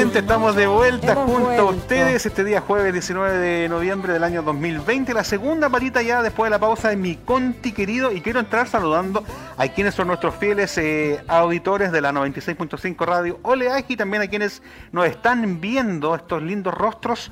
[0.00, 4.42] estamos de vuelta Hemos junto a ustedes este día jueves 19 de noviembre del año
[4.42, 8.40] 2020, la segunda patita ya después de la pausa de mi Conti querido y quiero
[8.40, 9.22] entrar saludando
[9.58, 14.28] a quienes son nuestros fieles eh, auditores de la 96.5 Radio Oleaje y también a
[14.28, 17.30] quienes nos están viendo estos lindos rostros.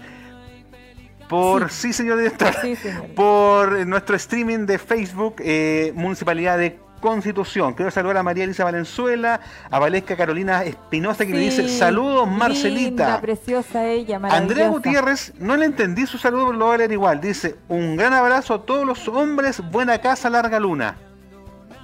[1.27, 3.07] Por, sí, señor director, Sí, señor.
[3.15, 7.75] por nuestro streaming de Facebook, eh, Municipalidad de Constitución.
[7.75, 12.27] Quiero saludar a María Elisa Valenzuela, a Valesca Carolina Espinosa que le dice Sí, saludos
[12.29, 13.21] Linda, Marcelita.
[13.21, 14.69] preciosa ella, Andrea.
[14.69, 17.21] Gutiérrez, no le entendí su saludo, lo voy a leer igual.
[17.21, 20.97] Dice, un gran abrazo a todos los hombres, buena casa, larga luna.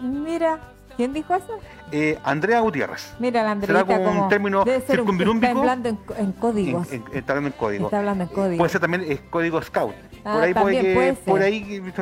[0.03, 0.59] Mira,
[0.97, 1.59] ¿quién dijo eso?
[1.93, 3.15] Eh, Andrea Gutiérrez.
[3.21, 5.47] Mira, la ¿Será Andreita como un término circunvirúmbico?
[5.47, 6.93] Está hablando en, en códigos.
[6.93, 7.85] En- en- está hablando en código.
[7.87, 8.59] Está hablando en código.
[8.59, 9.95] Puede ser también es código scout.
[10.25, 11.25] Ah, por ahí puede que, puede ser.
[11.25, 11.93] por ahí que-.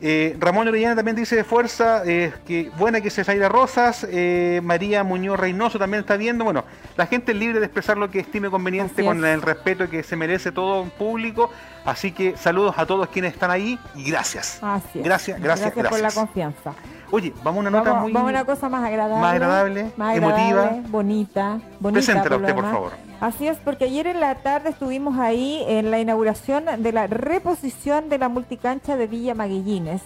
[0.00, 4.60] Eh, Ramón Orellana también dice de fuerza, eh, que buena que se Zaira Rosas, eh,
[4.62, 6.44] María Muñoz Reynoso también está viendo.
[6.44, 6.64] Bueno,
[6.96, 10.16] la gente es libre de expresar lo que estime conveniente con el respeto que se
[10.16, 11.50] merece todo un público.
[11.84, 14.58] Así que saludos a todos quienes están ahí y gracias.
[14.60, 15.04] Así es.
[15.04, 16.14] Gracias, gracias, por la gracias.
[16.14, 16.72] confianza.
[17.12, 19.20] Oye, vamos a una nota Vamos, muy vamos a una cosa más agradable.
[19.20, 20.62] más agradable, más emotiva.
[20.88, 22.22] bonita, bonita.
[22.22, 22.92] Por lo usted, por favor.
[23.20, 28.10] Así es, porque ayer en la tarde estuvimos ahí en la inauguración de la reposición
[28.10, 30.02] de la multicancha de Villa Maguillines,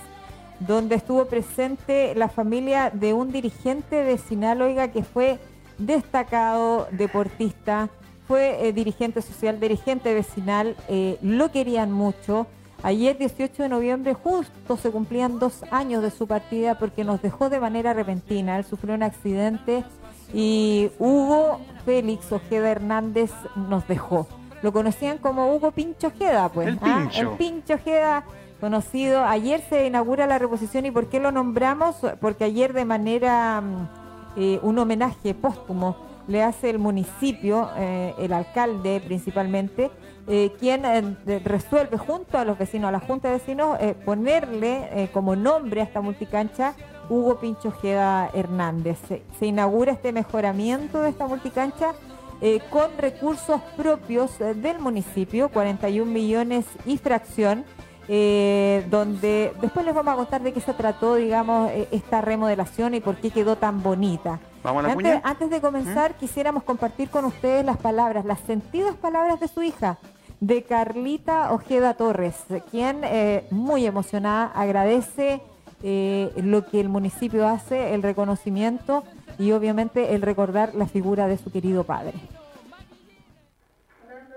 [0.60, 5.40] donde estuvo presente la familia de un dirigente vecinal, oiga, que fue
[5.78, 7.88] destacado deportista,
[8.28, 12.46] fue eh, dirigente social, dirigente vecinal, eh, lo querían mucho.
[12.84, 17.50] Ayer, 18 de noviembre, justo se cumplían dos años de su partida porque nos dejó
[17.50, 18.56] de manera repentina.
[18.56, 19.84] Él sufrió un accidente
[20.32, 24.26] y Hugo Félix Ojeda Hernández nos dejó.
[24.62, 26.68] Lo conocían como Hugo Pincho Ojeda, pues.
[26.68, 27.08] El ¿ah?
[27.08, 27.20] Pincho.
[27.20, 28.24] El Pincho Ojeda,
[28.60, 29.24] conocido.
[29.24, 31.96] Ayer se inaugura la reposición y ¿por qué lo nombramos?
[32.20, 33.88] Porque ayer de manera, mm,
[34.36, 35.96] eh, un homenaje póstumo
[36.28, 39.90] le hace el municipio, eh, el alcalde principalmente,
[40.28, 44.88] eh, quien eh, resuelve junto a los vecinos, a la Junta de Vecinos, eh, ponerle
[44.92, 46.74] eh, como nombre a esta multicancha
[47.10, 48.98] Hugo Pincho Ojeda Hernández.
[49.06, 51.92] Se, se inaugura este mejoramiento de esta multicancha
[52.40, 57.66] eh, con recursos propios eh, del municipio, 41 millones y fracción,
[58.12, 62.94] eh, donde después les vamos a contar de qué se trató, digamos, eh, esta remodelación
[62.94, 64.40] y por qué quedó tan bonita.
[64.64, 69.38] Vamos a la Antes, de comenzar, quisiéramos compartir con ustedes las palabras, las sentidas palabras
[69.38, 69.98] de su hija,
[70.40, 72.34] de Carlita Ojeda Torres,
[72.72, 75.40] quien eh, muy emocionada agradece
[75.82, 79.04] eh, lo que el municipio hace, el reconocimiento
[79.38, 82.14] y obviamente el recordar la figura de su querido padre.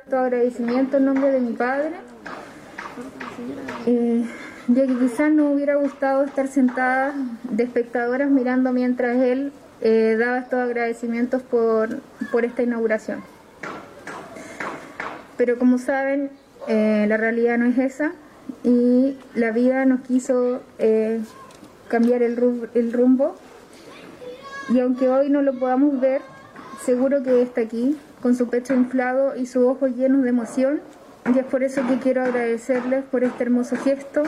[0.10, 1.92] Tu agradecimiento en nombre de mi padre,
[3.86, 4.26] eh,
[4.68, 9.52] ya que quizás no hubiera gustado estar sentada de espectadoras mirando mientras él
[9.82, 12.00] eh, daba estos agradecimientos por,
[12.32, 13.22] por esta inauguración.
[15.36, 16.30] Pero como saben,
[16.68, 18.14] eh, la realidad no es esa
[18.64, 21.20] y la vida nos quiso eh,
[21.90, 23.36] cambiar el, el rumbo
[24.70, 26.22] y aunque hoy no lo podamos ver,
[26.86, 30.82] seguro que está aquí, con su pecho inflado y sus ojos llenos de emoción.
[31.34, 34.24] Y es por eso que quiero agradecerles por este hermoso gesto,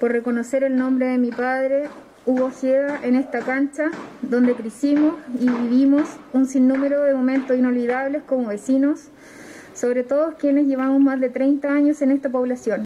[0.00, 1.88] por reconocer el nombre de mi padre,
[2.24, 3.90] Hugo Ojeda, en esta cancha
[4.22, 9.08] donde crecimos y vivimos un sinnúmero de momentos inolvidables como vecinos,
[9.74, 12.85] sobre todo quienes llevamos más de 30 años en esta población.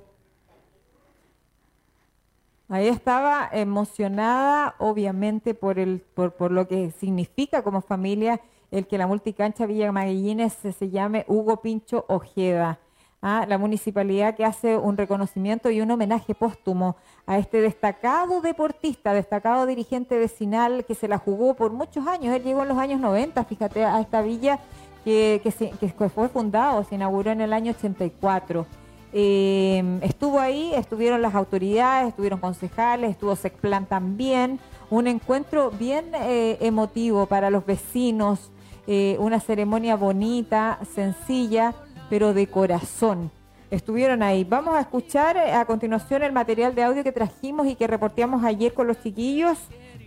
[2.70, 8.40] Ahí estaba emocionada, obviamente, por, el, por, por lo que significa como familia
[8.70, 12.78] el que la multicancha Villa Maguillines se, se llame Hugo Pincho Ojeda.
[13.22, 16.96] a la municipalidad que hace un reconocimiento y un homenaje póstumo
[17.26, 22.34] a este destacado deportista, destacado dirigente vecinal que se la jugó por muchos años.
[22.34, 24.60] Él llegó en los años 90, fíjate, a esta villa
[25.04, 28.64] que, que, fue fundado, se inauguró en el año 84.
[29.12, 34.60] Eh, estuvo ahí, estuvieron las autoridades, estuvieron concejales, estuvo Secplan también.
[34.88, 38.50] Un encuentro bien eh, emotivo para los vecinos,
[38.86, 41.74] eh, una ceremonia bonita, sencilla,
[42.08, 43.30] pero de corazón.
[43.70, 44.42] Estuvieron ahí.
[44.42, 48.74] Vamos a escuchar a continuación el material de audio que trajimos y que reporteamos ayer
[48.74, 49.58] con los chiquillos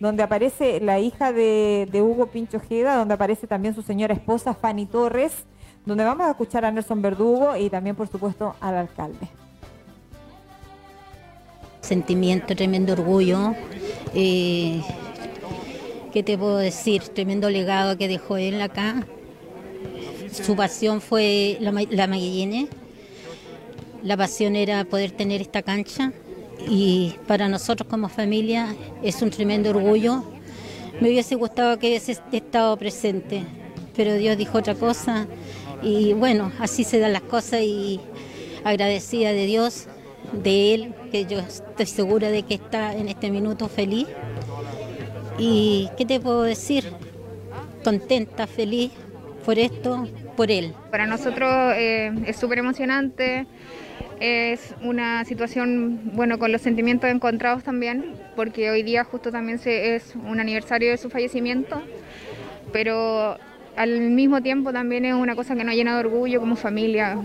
[0.03, 4.85] donde aparece la hija de, Hugo Pincho Ojeda, donde aparece también su señora esposa Fanny
[4.85, 5.45] Torres,
[5.85, 9.27] donde vamos a escuchar a Nelson Verdugo y también, por supuesto, al alcalde.
[11.81, 13.53] Sentimiento, tremendo orgullo.
[14.13, 14.81] Eh,
[16.13, 17.01] ¿Qué te puedo decir?
[17.09, 19.05] Tremendo legado que dejó él acá.
[20.31, 22.69] Su pasión fue la, la Maguillene.
[24.03, 26.13] La pasión era poder tener esta cancha
[26.67, 30.23] y para nosotros como familia es un tremendo orgullo.
[31.01, 33.43] Me hubiese gustado que hubiese estado presente,
[33.95, 35.27] pero Dios dijo otra cosa
[35.83, 37.99] y bueno, así se dan las cosas y
[38.63, 39.87] agradecida de Dios,
[40.31, 44.07] de Él, que yo estoy segura de que está en este minuto feliz.
[45.37, 46.85] ¿Y qué te puedo decir?
[47.83, 48.91] Contenta, feliz
[49.45, 50.07] por esto,
[50.37, 50.73] por Él.
[50.89, 53.45] Para nosotros eh, es súper emocionante
[54.23, 60.15] es una situación, bueno, con los sentimientos encontrados también, porque hoy día justo también es
[60.15, 61.81] un aniversario de su fallecimiento,
[62.71, 63.37] pero
[63.75, 67.17] al mismo tiempo también es una cosa que nos llena de orgullo como familia.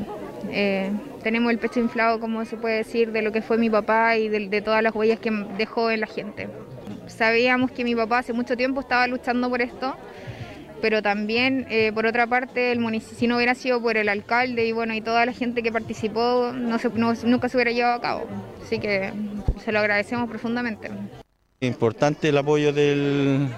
[0.51, 0.91] Eh,
[1.23, 4.29] tenemos el pecho inflado, como se puede decir, de lo que fue mi papá y
[4.29, 6.49] de, de todas las huellas que dejó en la gente.
[7.07, 9.97] Sabíamos que mi papá hace mucho tiempo estaba luchando por esto
[10.81, 14.73] pero también eh, por otra parte el si no hubiera sido por el alcalde y
[14.73, 16.79] bueno y toda la gente que participó no,
[17.25, 18.27] nunca se hubiera llevado a cabo
[18.63, 19.13] así que
[19.65, 20.91] se lo agradecemos profundamente
[21.61, 23.49] importante el apoyo del,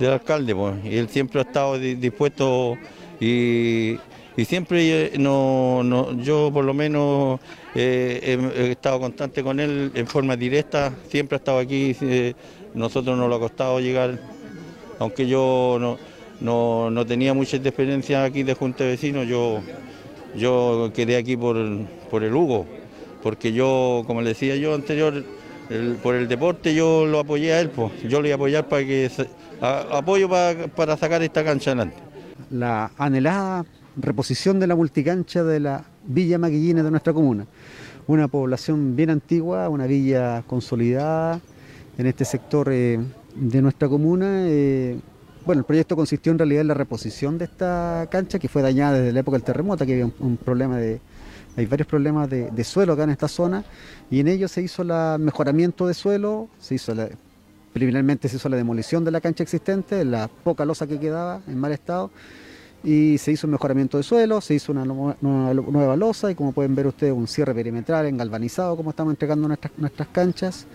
[0.00, 2.76] alcalde pues, y él siempre ha estado dispuesto
[3.20, 3.98] y,
[4.46, 7.40] siempre eh, no, yo por lo menos
[7.74, 11.96] eh, he, estado constante con él en forma directa siempre ha estado aquí
[12.74, 14.18] nosotros nos lo ha costado llegar
[14.98, 15.98] aunque yo no
[16.40, 19.60] no, no tenía mucha experiencia aquí de Junta de Vecinos, yo,
[20.36, 21.56] yo quedé aquí por,
[22.10, 22.66] por el Hugo,
[23.22, 25.24] porque yo, como le decía yo anterior,
[26.02, 28.84] por el deporte yo lo apoyé a él, pues, yo le voy a apoyar para
[28.84, 29.10] que
[29.60, 31.96] apoyo para, sacar esta cancha adelante.
[32.50, 33.64] La anhelada
[33.96, 37.46] reposición de la multicancha de la Villa Maguillina de nuestra comuna.
[38.06, 41.40] Una población bien antigua, una villa consolidada
[41.96, 42.98] en este sector eh,
[43.34, 44.46] de nuestra comuna.
[44.46, 44.98] Eh,
[45.46, 48.98] bueno, el proyecto consistió en realidad en la reposición de esta cancha que fue dañada
[48.98, 51.00] desde la época del terremoto, que había un, problema de,
[51.56, 53.64] hay varios problemas de, suelo acá en esta zona
[54.10, 58.56] y en ello se hizo el mejoramiento de suelo, se hizo la, se hizo la
[58.56, 62.10] demolición de la cancha existente, la poca losa que quedaba en mal estado
[62.82, 66.74] y se hizo un mejoramiento de suelo, se hizo una nueva, losa y como pueden
[66.74, 70.66] ver ustedes un cierre perimetral en galvanizado como estamos entregando nuestras, nuestras canchas,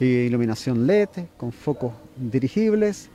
[0.00, 3.10] iluminación LED con focos dirigibles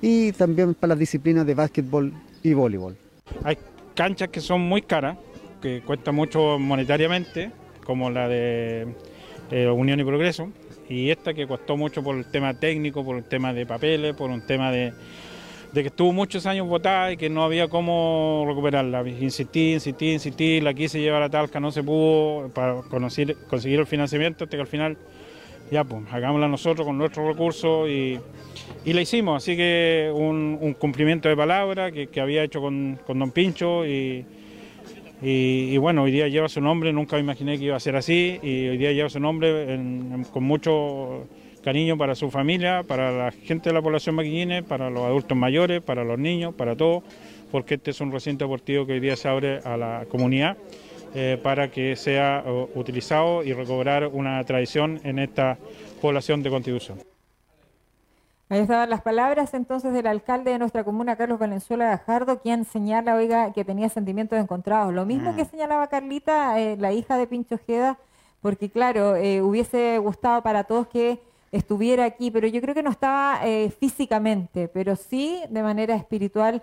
[0.00, 2.96] y también para las disciplinas de básquetbol y voleibol.
[3.42, 3.56] Hay
[3.94, 5.16] canchas que son muy caras,
[5.62, 7.50] que cuestan mucho monetariamente,
[7.84, 8.86] como la de
[9.74, 10.50] Unión y Progreso,
[10.88, 14.30] y esta que costó mucho por el tema técnico, por el tema de papeles, por
[14.30, 14.92] un tema de,
[15.72, 19.08] que estuvo muchos años botada y que no había cómo recuperarla.
[19.08, 23.86] Insistí, insistí, insistí, la quise llevar a Talca, no se pudo para conseguir, conseguir el
[23.86, 24.98] financiamiento hasta que al final,
[25.70, 28.18] ya pues, hagámosla nosotros con nuestros recursos y
[28.84, 33.86] y la hicimos, así que un, cumplimiento de palabra que, había hecho con, Don Pincho
[33.86, 34.24] y,
[35.24, 38.40] y, bueno, hoy día lleva su nombre, nunca me imaginé que iba a ser así
[38.42, 39.78] y hoy día lleva su nombre
[40.32, 41.28] con mucho
[41.62, 45.80] cariño para su familia, para la gente de la población maquillines, para los adultos mayores,
[45.80, 47.04] para los niños, para todos,
[47.52, 50.56] porque este es un recinto deportivo que hoy día se abre a la comunidad
[51.14, 52.44] eh, para que sea
[52.74, 55.56] utilizado y recobrar una tradición en esta
[56.00, 57.11] población de Constitución.
[58.52, 63.14] Ahí estaban las palabras entonces del alcalde de nuestra comuna, Carlos Valenzuela Gajardo, quien señala,
[63.14, 64.92] oiga, que tenía sentimientos encontrados.
[64.92, 65.48] Lo mismo que mm.
[65.48, 67.98] señalaba Carlita, eh, la hija de Pincho Ojeda,
[68.42, 72.90] porque claro, eh, hubiese gustado para todos que estuviera aquí, pero yo creo que no
[72.90, 76.62] estaba eh, físicamente, pero sí de manera espiritual,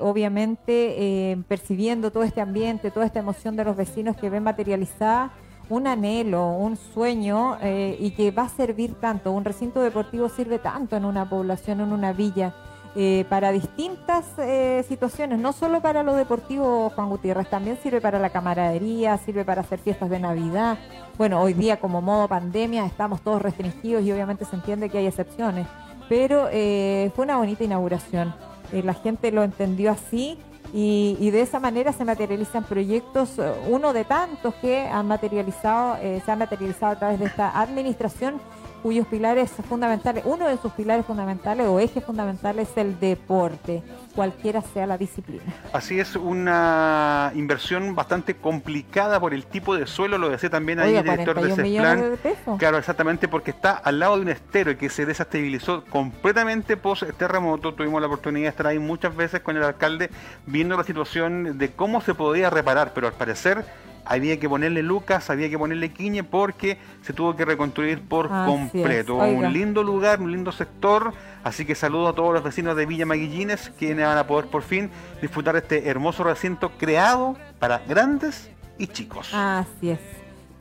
[0.00, 5.32] obviamente percibiendo todo este ambiente, toda esta emoción de los vecinos que ven materializada
[5.70, 9.32] un anhelo, un sueño eh, y que va a servir tanto.
[9.32, 12.52] Un recinto deportivo sirve tanto en una población, en una villa.
[12.96, 18.18] eh, para distintas eh, situaciones, no solo para lo deportivo, Juan Gutiérrez, también sirve para
[18.18, 20.78] la camaradería, sirve para hacer fiestas de Navidad.
[21.16, 25.06] Bueno, hoy día como modo pandemia estamos todos restringidos y obviamente se entiende que hay
[25.06, 25.66] excepciones,
[26.08, 28.34] pero eh, fue una bonita inauguración.
[28.72, 30.38] Eh, la gente lo entendió así
[30.72, 35.96] y, y de esa manera se materializan proyectos, eh, uno de tantos que han materializado,
[36.00, 38.40] eh, se han materializado a través de esta administración
[38.82, 43.82] cuyos pilares fundamentales, uno de sus pilares fundamentales o ejes fundamentales es el deporte,
[44.14, 45.42] cualquiera sea la disciplina.
[45.72, 50.96] Así es, una inversión bastante complicada por el tipo de suelo, lo decía también ahí
[50.96, 52.54] el director de 41 millones CESPLAN.
[52.54, 52.58] de.
[52.58, 57.74] Claro, exactamente, porque está al lado de un estero que se desestabilizó completamente post terremoto.
[57.74, 60.10] Tuvimos la oportunidad de estar ahí muchas veces con el alcalde
[60.46, 63.64] viendo la situación de cómo se podía reparar, pero al parecer
[64.10, 68.50] había que ponerle lucas, había que ponerle quiñe porque se tuvo que reconstruir por Así
[68.50, 69.16] completo.
[69.16, 71.12] Un lindo lugar, un lindo sector,
[71.44, 74.62] así que saludo a todos los vecinos de Villa Maguillines quienes van a poder por
[74.62, 74.90] fin
[75.22, 79.30] disfrutar este hermoso recinto creado para grandes y chicos.
[79.32, 79.98] Así es.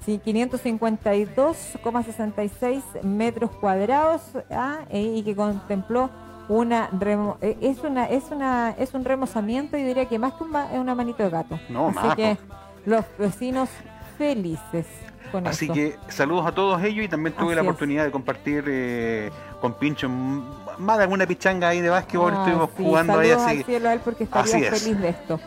[0.05, 4.21] Sí, 552,66 metros cuadrados
[4.51, 6.09] ah, eh, y que contempló
[6.47, 10.43] una remo- eh, es una es una es un remozamiento y diría que más que
[10.45, 11.59] un ma- es una manito de gato.
[11.69, 12.37] No, Así más, que
[12.85, 13.69] los vecinos
[14.17, 14.85] felices
[15.31, 17.67] con Así que saludos a todos ellos y también tuve Así la es.
[17.67, 19.29] oportunidad de compartir eh,
[19.61, 23.57] con Pincho más de alguna pichanga ahí de básquetbol, Ah, estuvimos sí, jugando ahí así.
[23.59, 24.81] al cielo a él porque estaría Así es.
[24.83, 25.39] feliz de esto.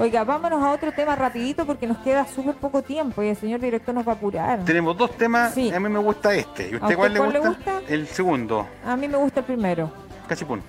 [0.00, 3.60] Oiga, vámonos a otro tema rapidito porque nos queda súper poco tiempo y el señor
[3.60, 4.64] director nos va a apurar.
[4.64, 5.72] Tenemos dos temas, Sí.
[5.72, 6.70] a mí me gusta este.
[6.70, 7.72] ¿Y ¿A usted usted cuál le cuál le gusta?
[7.78, 7.92] gusta?
[7.92, 9.90] El segundo, A mí me gusta el primero.
[10.28, 10.62] Cachipún.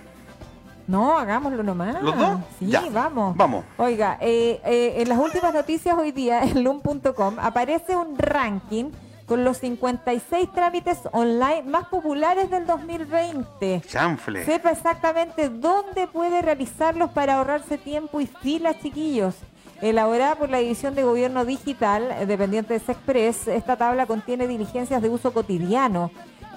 [0.90, 2.02] No, hagámoslo nomás.
[2.02, 2.40] ¿Los dos?
[2.58, 2.82] Sí, Ya.
[2.92, 3.38] vamos.
[3.38, 3.64] Vamos.
[3.78, 8.86] Oiga, eh, eh, en las últimas noticias hoy día en loom.com aparece un ranking
[9.28, 13.82] con los 56 trámites online más populares del 2020.
[13.88, 14.44] Chanfle.
[14.44, 19.36] Sepa exactamente dónde puede realizarlos para ahorrarse tiempo y filas, chiquillos.
[19.82, 25.10] Elaborada por la División de Gobierno Digital, dependiente de Sexpress, esta tabla contiene diligencias de
[25.10, 26.10] uso cotidiano,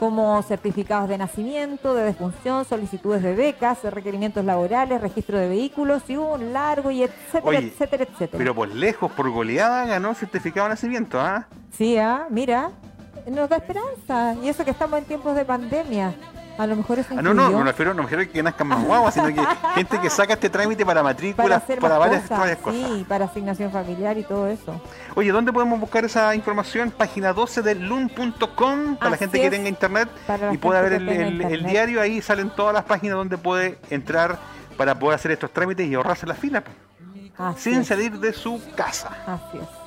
[0.03, 6.17] como certificados de nacimiento, de defunción, solicitudes de becas, requerimientos laborales, registro de vehículos y
[6.17, 8.39] un largo y etcétera, Oye, etcétera, etcétera.
[8.39, 11.47] Pero por lejos, por goleada, ganó certificado de nacimiento, ¿ah?
[11.71, 12.73] Sí, ah, mira,
[13.31, 14.35] nos da esperanza.
[14.43, 16.13] Y eso que estamos en tiempos de pandemia.
[16.59, 18.69] A lo mejor eso Ah, no, no, me refiero, no me refiero a que nazcan
[18.69, 19.41] más guaguas, sino que
[19.75, 22.81] gente que saca este trámite para para matrícula, hacer para, varias, cosas, varias cosas.
[22.81, 24.81] Sí, para asignación familiar y todo eso.
[25.15, 26.91] Oye, ¿dónde podemos buscar esa información?
[26.91, 30.09] Página 12 de loom.com para la gente que es, tenga internet
[30.53, 32.01] y pueda ver el, diario.
[32.01, 34.39] Ahí salen todas las páginas donde puede entrar
[34.77, 36.63] para poder hacer estos trámites y ahorrarse la fila
[37.39, 39.11] Así sin es, salir de su casa.
[39.27, 39.83] Así es.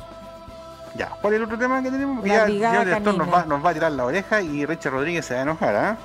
[0.95, 2.25] Ya, ¿cuál es el otro tema que tenemos?
[2.25, 5.25] La ya, el director nos va, nos va a tirar la oreja y Richard Rodríguez
[5.25, 5.97] se va a enojar, ¿ah?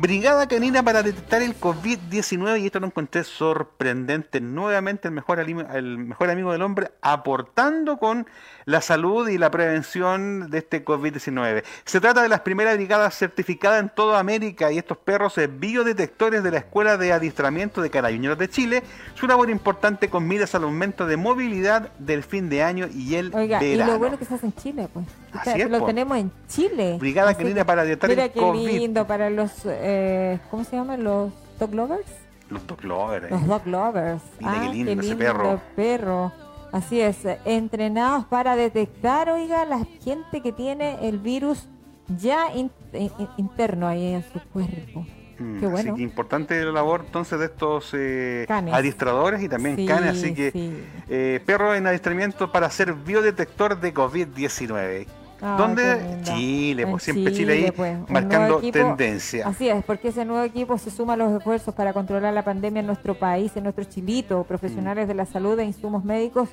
[0.00, 4.40] Brigada Canina para detectar el COVID-19 y esto lo encontré sorprendente.
[4.40, 8.26] Nuevamente el mejor, el mejor amigo del hombre aportando con
[8.70, 11.64] la salud y la prevención de este COVID-19.
[11.84, 16.50] Se trata de las primeras brigadas certificadas en toda América y estos perros biodetectores de
[16.52, 18.82] la Escuela de Adiestramiento de Carabineros de Chile.
[19.14, 23.34] Su labor importante con miras al aumento de movilidad del fin de año y el
[23.34, 23.90] Oiga, verano.
[23.90, 25.06] y lo bueno que se hace en Chile, pues.
[25.32, 25.86] Así Que es, lo po.
[25.86, 26.96] tenemos en Chile.
[27.00, 28.66] Brigada Canina para detectar Mira el qué COVID.
[28.68, 31.02] lindo para los, eh, ¿cómo se llaman?
[31.02, 32.06] Los dog lovers.
[32.50, 33.30] Los dog lovers.
[33.30, 34.22] Los dog lovers.
[34.38, 35.60] Mira qué Ah, lindo ese perro.
[35.74, 36.32] perro.
[36.72, 41.68] Así es, eh, entrenados para detectar, oiga, la gente que tiene el virus
[42.16, 45.04] ya in- in- interno ahí en su cuerpo.
[45.38, 45.90] Mm, Qué bueno.
[45.92, 48.74] Así que importante la labor entonces de estos eh, Canes.
[48.74, 50.72] adiestradores y también Sí, canes, así que sí.
[51.08, 55.06] eh, perros en adiestramiento para ser biodetector de COVID-19.
[55.40, 56.20] ¿Dónde?
[56.22, 58.78] Chile, En pues siempre Chile, ahí pues, marcando equipo.
[58.78, 59.46] tendencia.
[59.48, 62.80] Así es, porque ese nuevo equipo se suma a los esfuerzos para controlar la pandemia
[62.80, 66.48] en nuestro país, en nuestro chilito, profesionales de la salud e insumos médicos,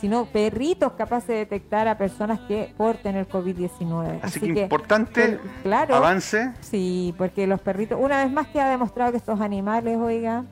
[0.00, 4.20] sino perritos capaces de detectar a personas que porten el COVID-19.
[4.22, 6.52] Así, que, importante pues, claro, avance.
[6.60, 10.44] Sí, porque los perritos, una vez más que ha demostrado que estos animales, oiga,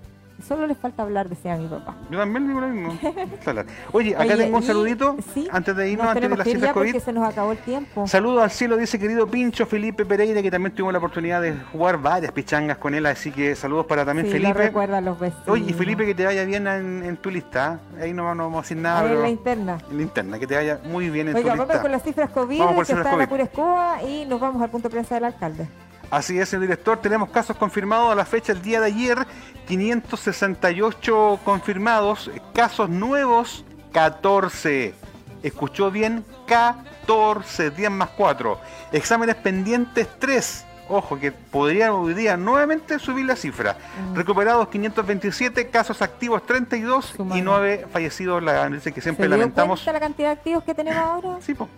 [0.47, 1.95] solo les falta hablar, decía mi papá.
[2.11, 2.99] Yo también digo lo mismo.
[3.93, 6.73] Oye, acá Oye, tengo un saludito sí, antes de irnos, Nos antes de las ya
[6.73, 6.87] COVID.
[6.93, 8.07] porque se nos acabó el tiempo.
[8.07, 11.99] Saludos al cielo, dice querido Pincho Felipe Pereira, que también tuvimos la oportunidad de jugar
[12.01, 14.59] varias pichangas con él, así que saludos para también Sí, lo Felipe.
[14.67, 15.49] recuerda a los vecinos.
[15.49, 17.81] Oye, y Felipe, que te vaya bien en, en tu lista.
[18.01, 19.79] Ahí no, no vamos a decir nada, Ahí en la interna.
[19.91, 21.83] en la interna, que te vaya muy bien en Oiga, tu vamos lista.
[21.83, 24.89] con las cifras COVID, Vamos que está en la escoba, y nos vamos al punto
[24.89, 25.69] de prensa del alcalde.
[26.11, 26.99] Así es, señor director.
[26.99, 29.27] Tenemos casos confirmados a la fecha el día de ayer.
[29.67, 32.31] 568 confirmados.
[32.55, 34.95] Casos nuevos, 14.
[35.43, 37.71] Escuchó bien, 14.
[37.71, 38.59] 10 más 4.
[38.93, 40.65] Exámenes pendientes, 3.
[40.89, 43.77] Ojo, que podría hoy día nuevamente subir la cifra.
[44.13, 44.15] Mm.
[44.15, 49.85] Recuperados 527, casos activos 32 y 9 fallecidos, la que siempre ¿Se dio lamentamos.
[49.85, 51.39] la cantidad de activos que tenemos ahora?
[51.41, 51.69] Sí, po.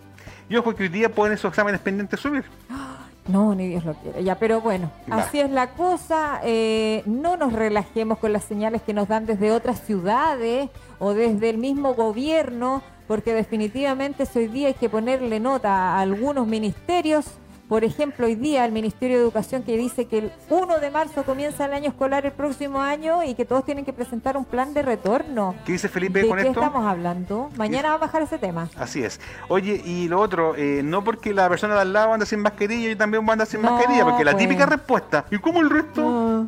[0.51, 2.45] Y ojo que hoy día pueden esos exámenes pendientes subir.
[3.29, 4.25] No, ni Dios lo quiere.
[4.25, 6.41] Ya, pero bueno, así es la cosa.
[6.43, 11.51] eh, no nos relajemos con las señales que nos dan desde otras ciudades o desde
[11.51, 17.27] el mismo gobierno, porque definitivamente hoy día hay que ponerle nota a algunos ministerios.
[17.69, 21.25] Por ejemplo, hoy día el Ministerio de Educación que dice que el 1 de marzo
[21.25, 24.73] comienza el año escolar el próximo año y que todos tienen que presentar un plan
[24.73, 25.55] de retorno.
[25.67, 26.61] ¿Qué dice Felipe ¿De con qué esto?
[26.63, 27.51] estamos hablando?
[27.59, 28.71] Mañana va a bajar ese tema.
[28.79, 29.21] Así es.
[29.49, 32.89] Oye, y lo otro, eh, no porque la persona de al lado anda sin mascarilla,
[32.89, 34.45] yo también voy a andar sin No, mascarilla, porque la pues.
[34.45, 36.47] típica respuesta, ¿y cómo el resto?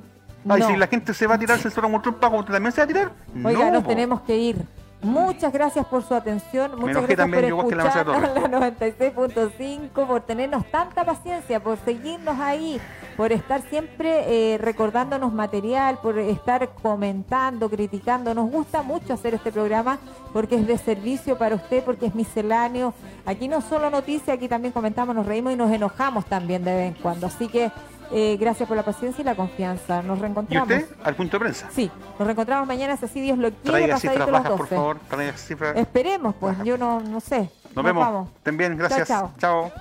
[0.48, 0.68] Ay, no.
[0.68, 2.84] si la gente se va a tirarse el solo un pago, ¿usted también se va
[2.84, 3.12] a tirar?
[3.44, 3.90] Oiga, no, nos po.
[3.90, 4.56] tenemos que ir.
[5.02, 8.06] Muchas gracias por su atención, muchas gracias también, por que la escuchar
[8.50, 12.78] la 96.5, por tenernos tanta paciencia, por seguirnos ahí,
[13.16, 18.34] por estar siempre eh, recordándonos material, por estar comentando, criticando.
[18.34, 19.98] Nos gusta mucho hacer este programa
[20.34, 22.92] porque es de servicio para usted, porque es misceláneo.
[23.24, 26.94] Aquí no solo noticias, aquí también comentamos, nos reímos y nos enojamos también de vez
[26.94, 27.26] en cuando.
[27.26, 27.72] Así que
[28.12, 30.02] eh, gracias por la paciencia y la confianza.
[30.02, 30.68] Nos ¿Y reencontramos.
[30.70, 30.86] usted?
[31.04, 31.68] Al punto de prensa.
[31.72, 34.74] Sí, nos reencontramos mañana, si así Dios lo quiere, Traiga cifras bajas, por 12.
[34.74, 34.98] favor.
[35.08, 35.76] Traiga cifras.
[35.76, 37.50] Esperemos, pues, yo no, no sé.
[37.74, 38.04] Nos vemos.
[38.04, 38.28] vamos.
[38.36, 39.08] Estén bien, gracias.
[39.08, 39.32] chao.
[39.38, 39.72] Chao.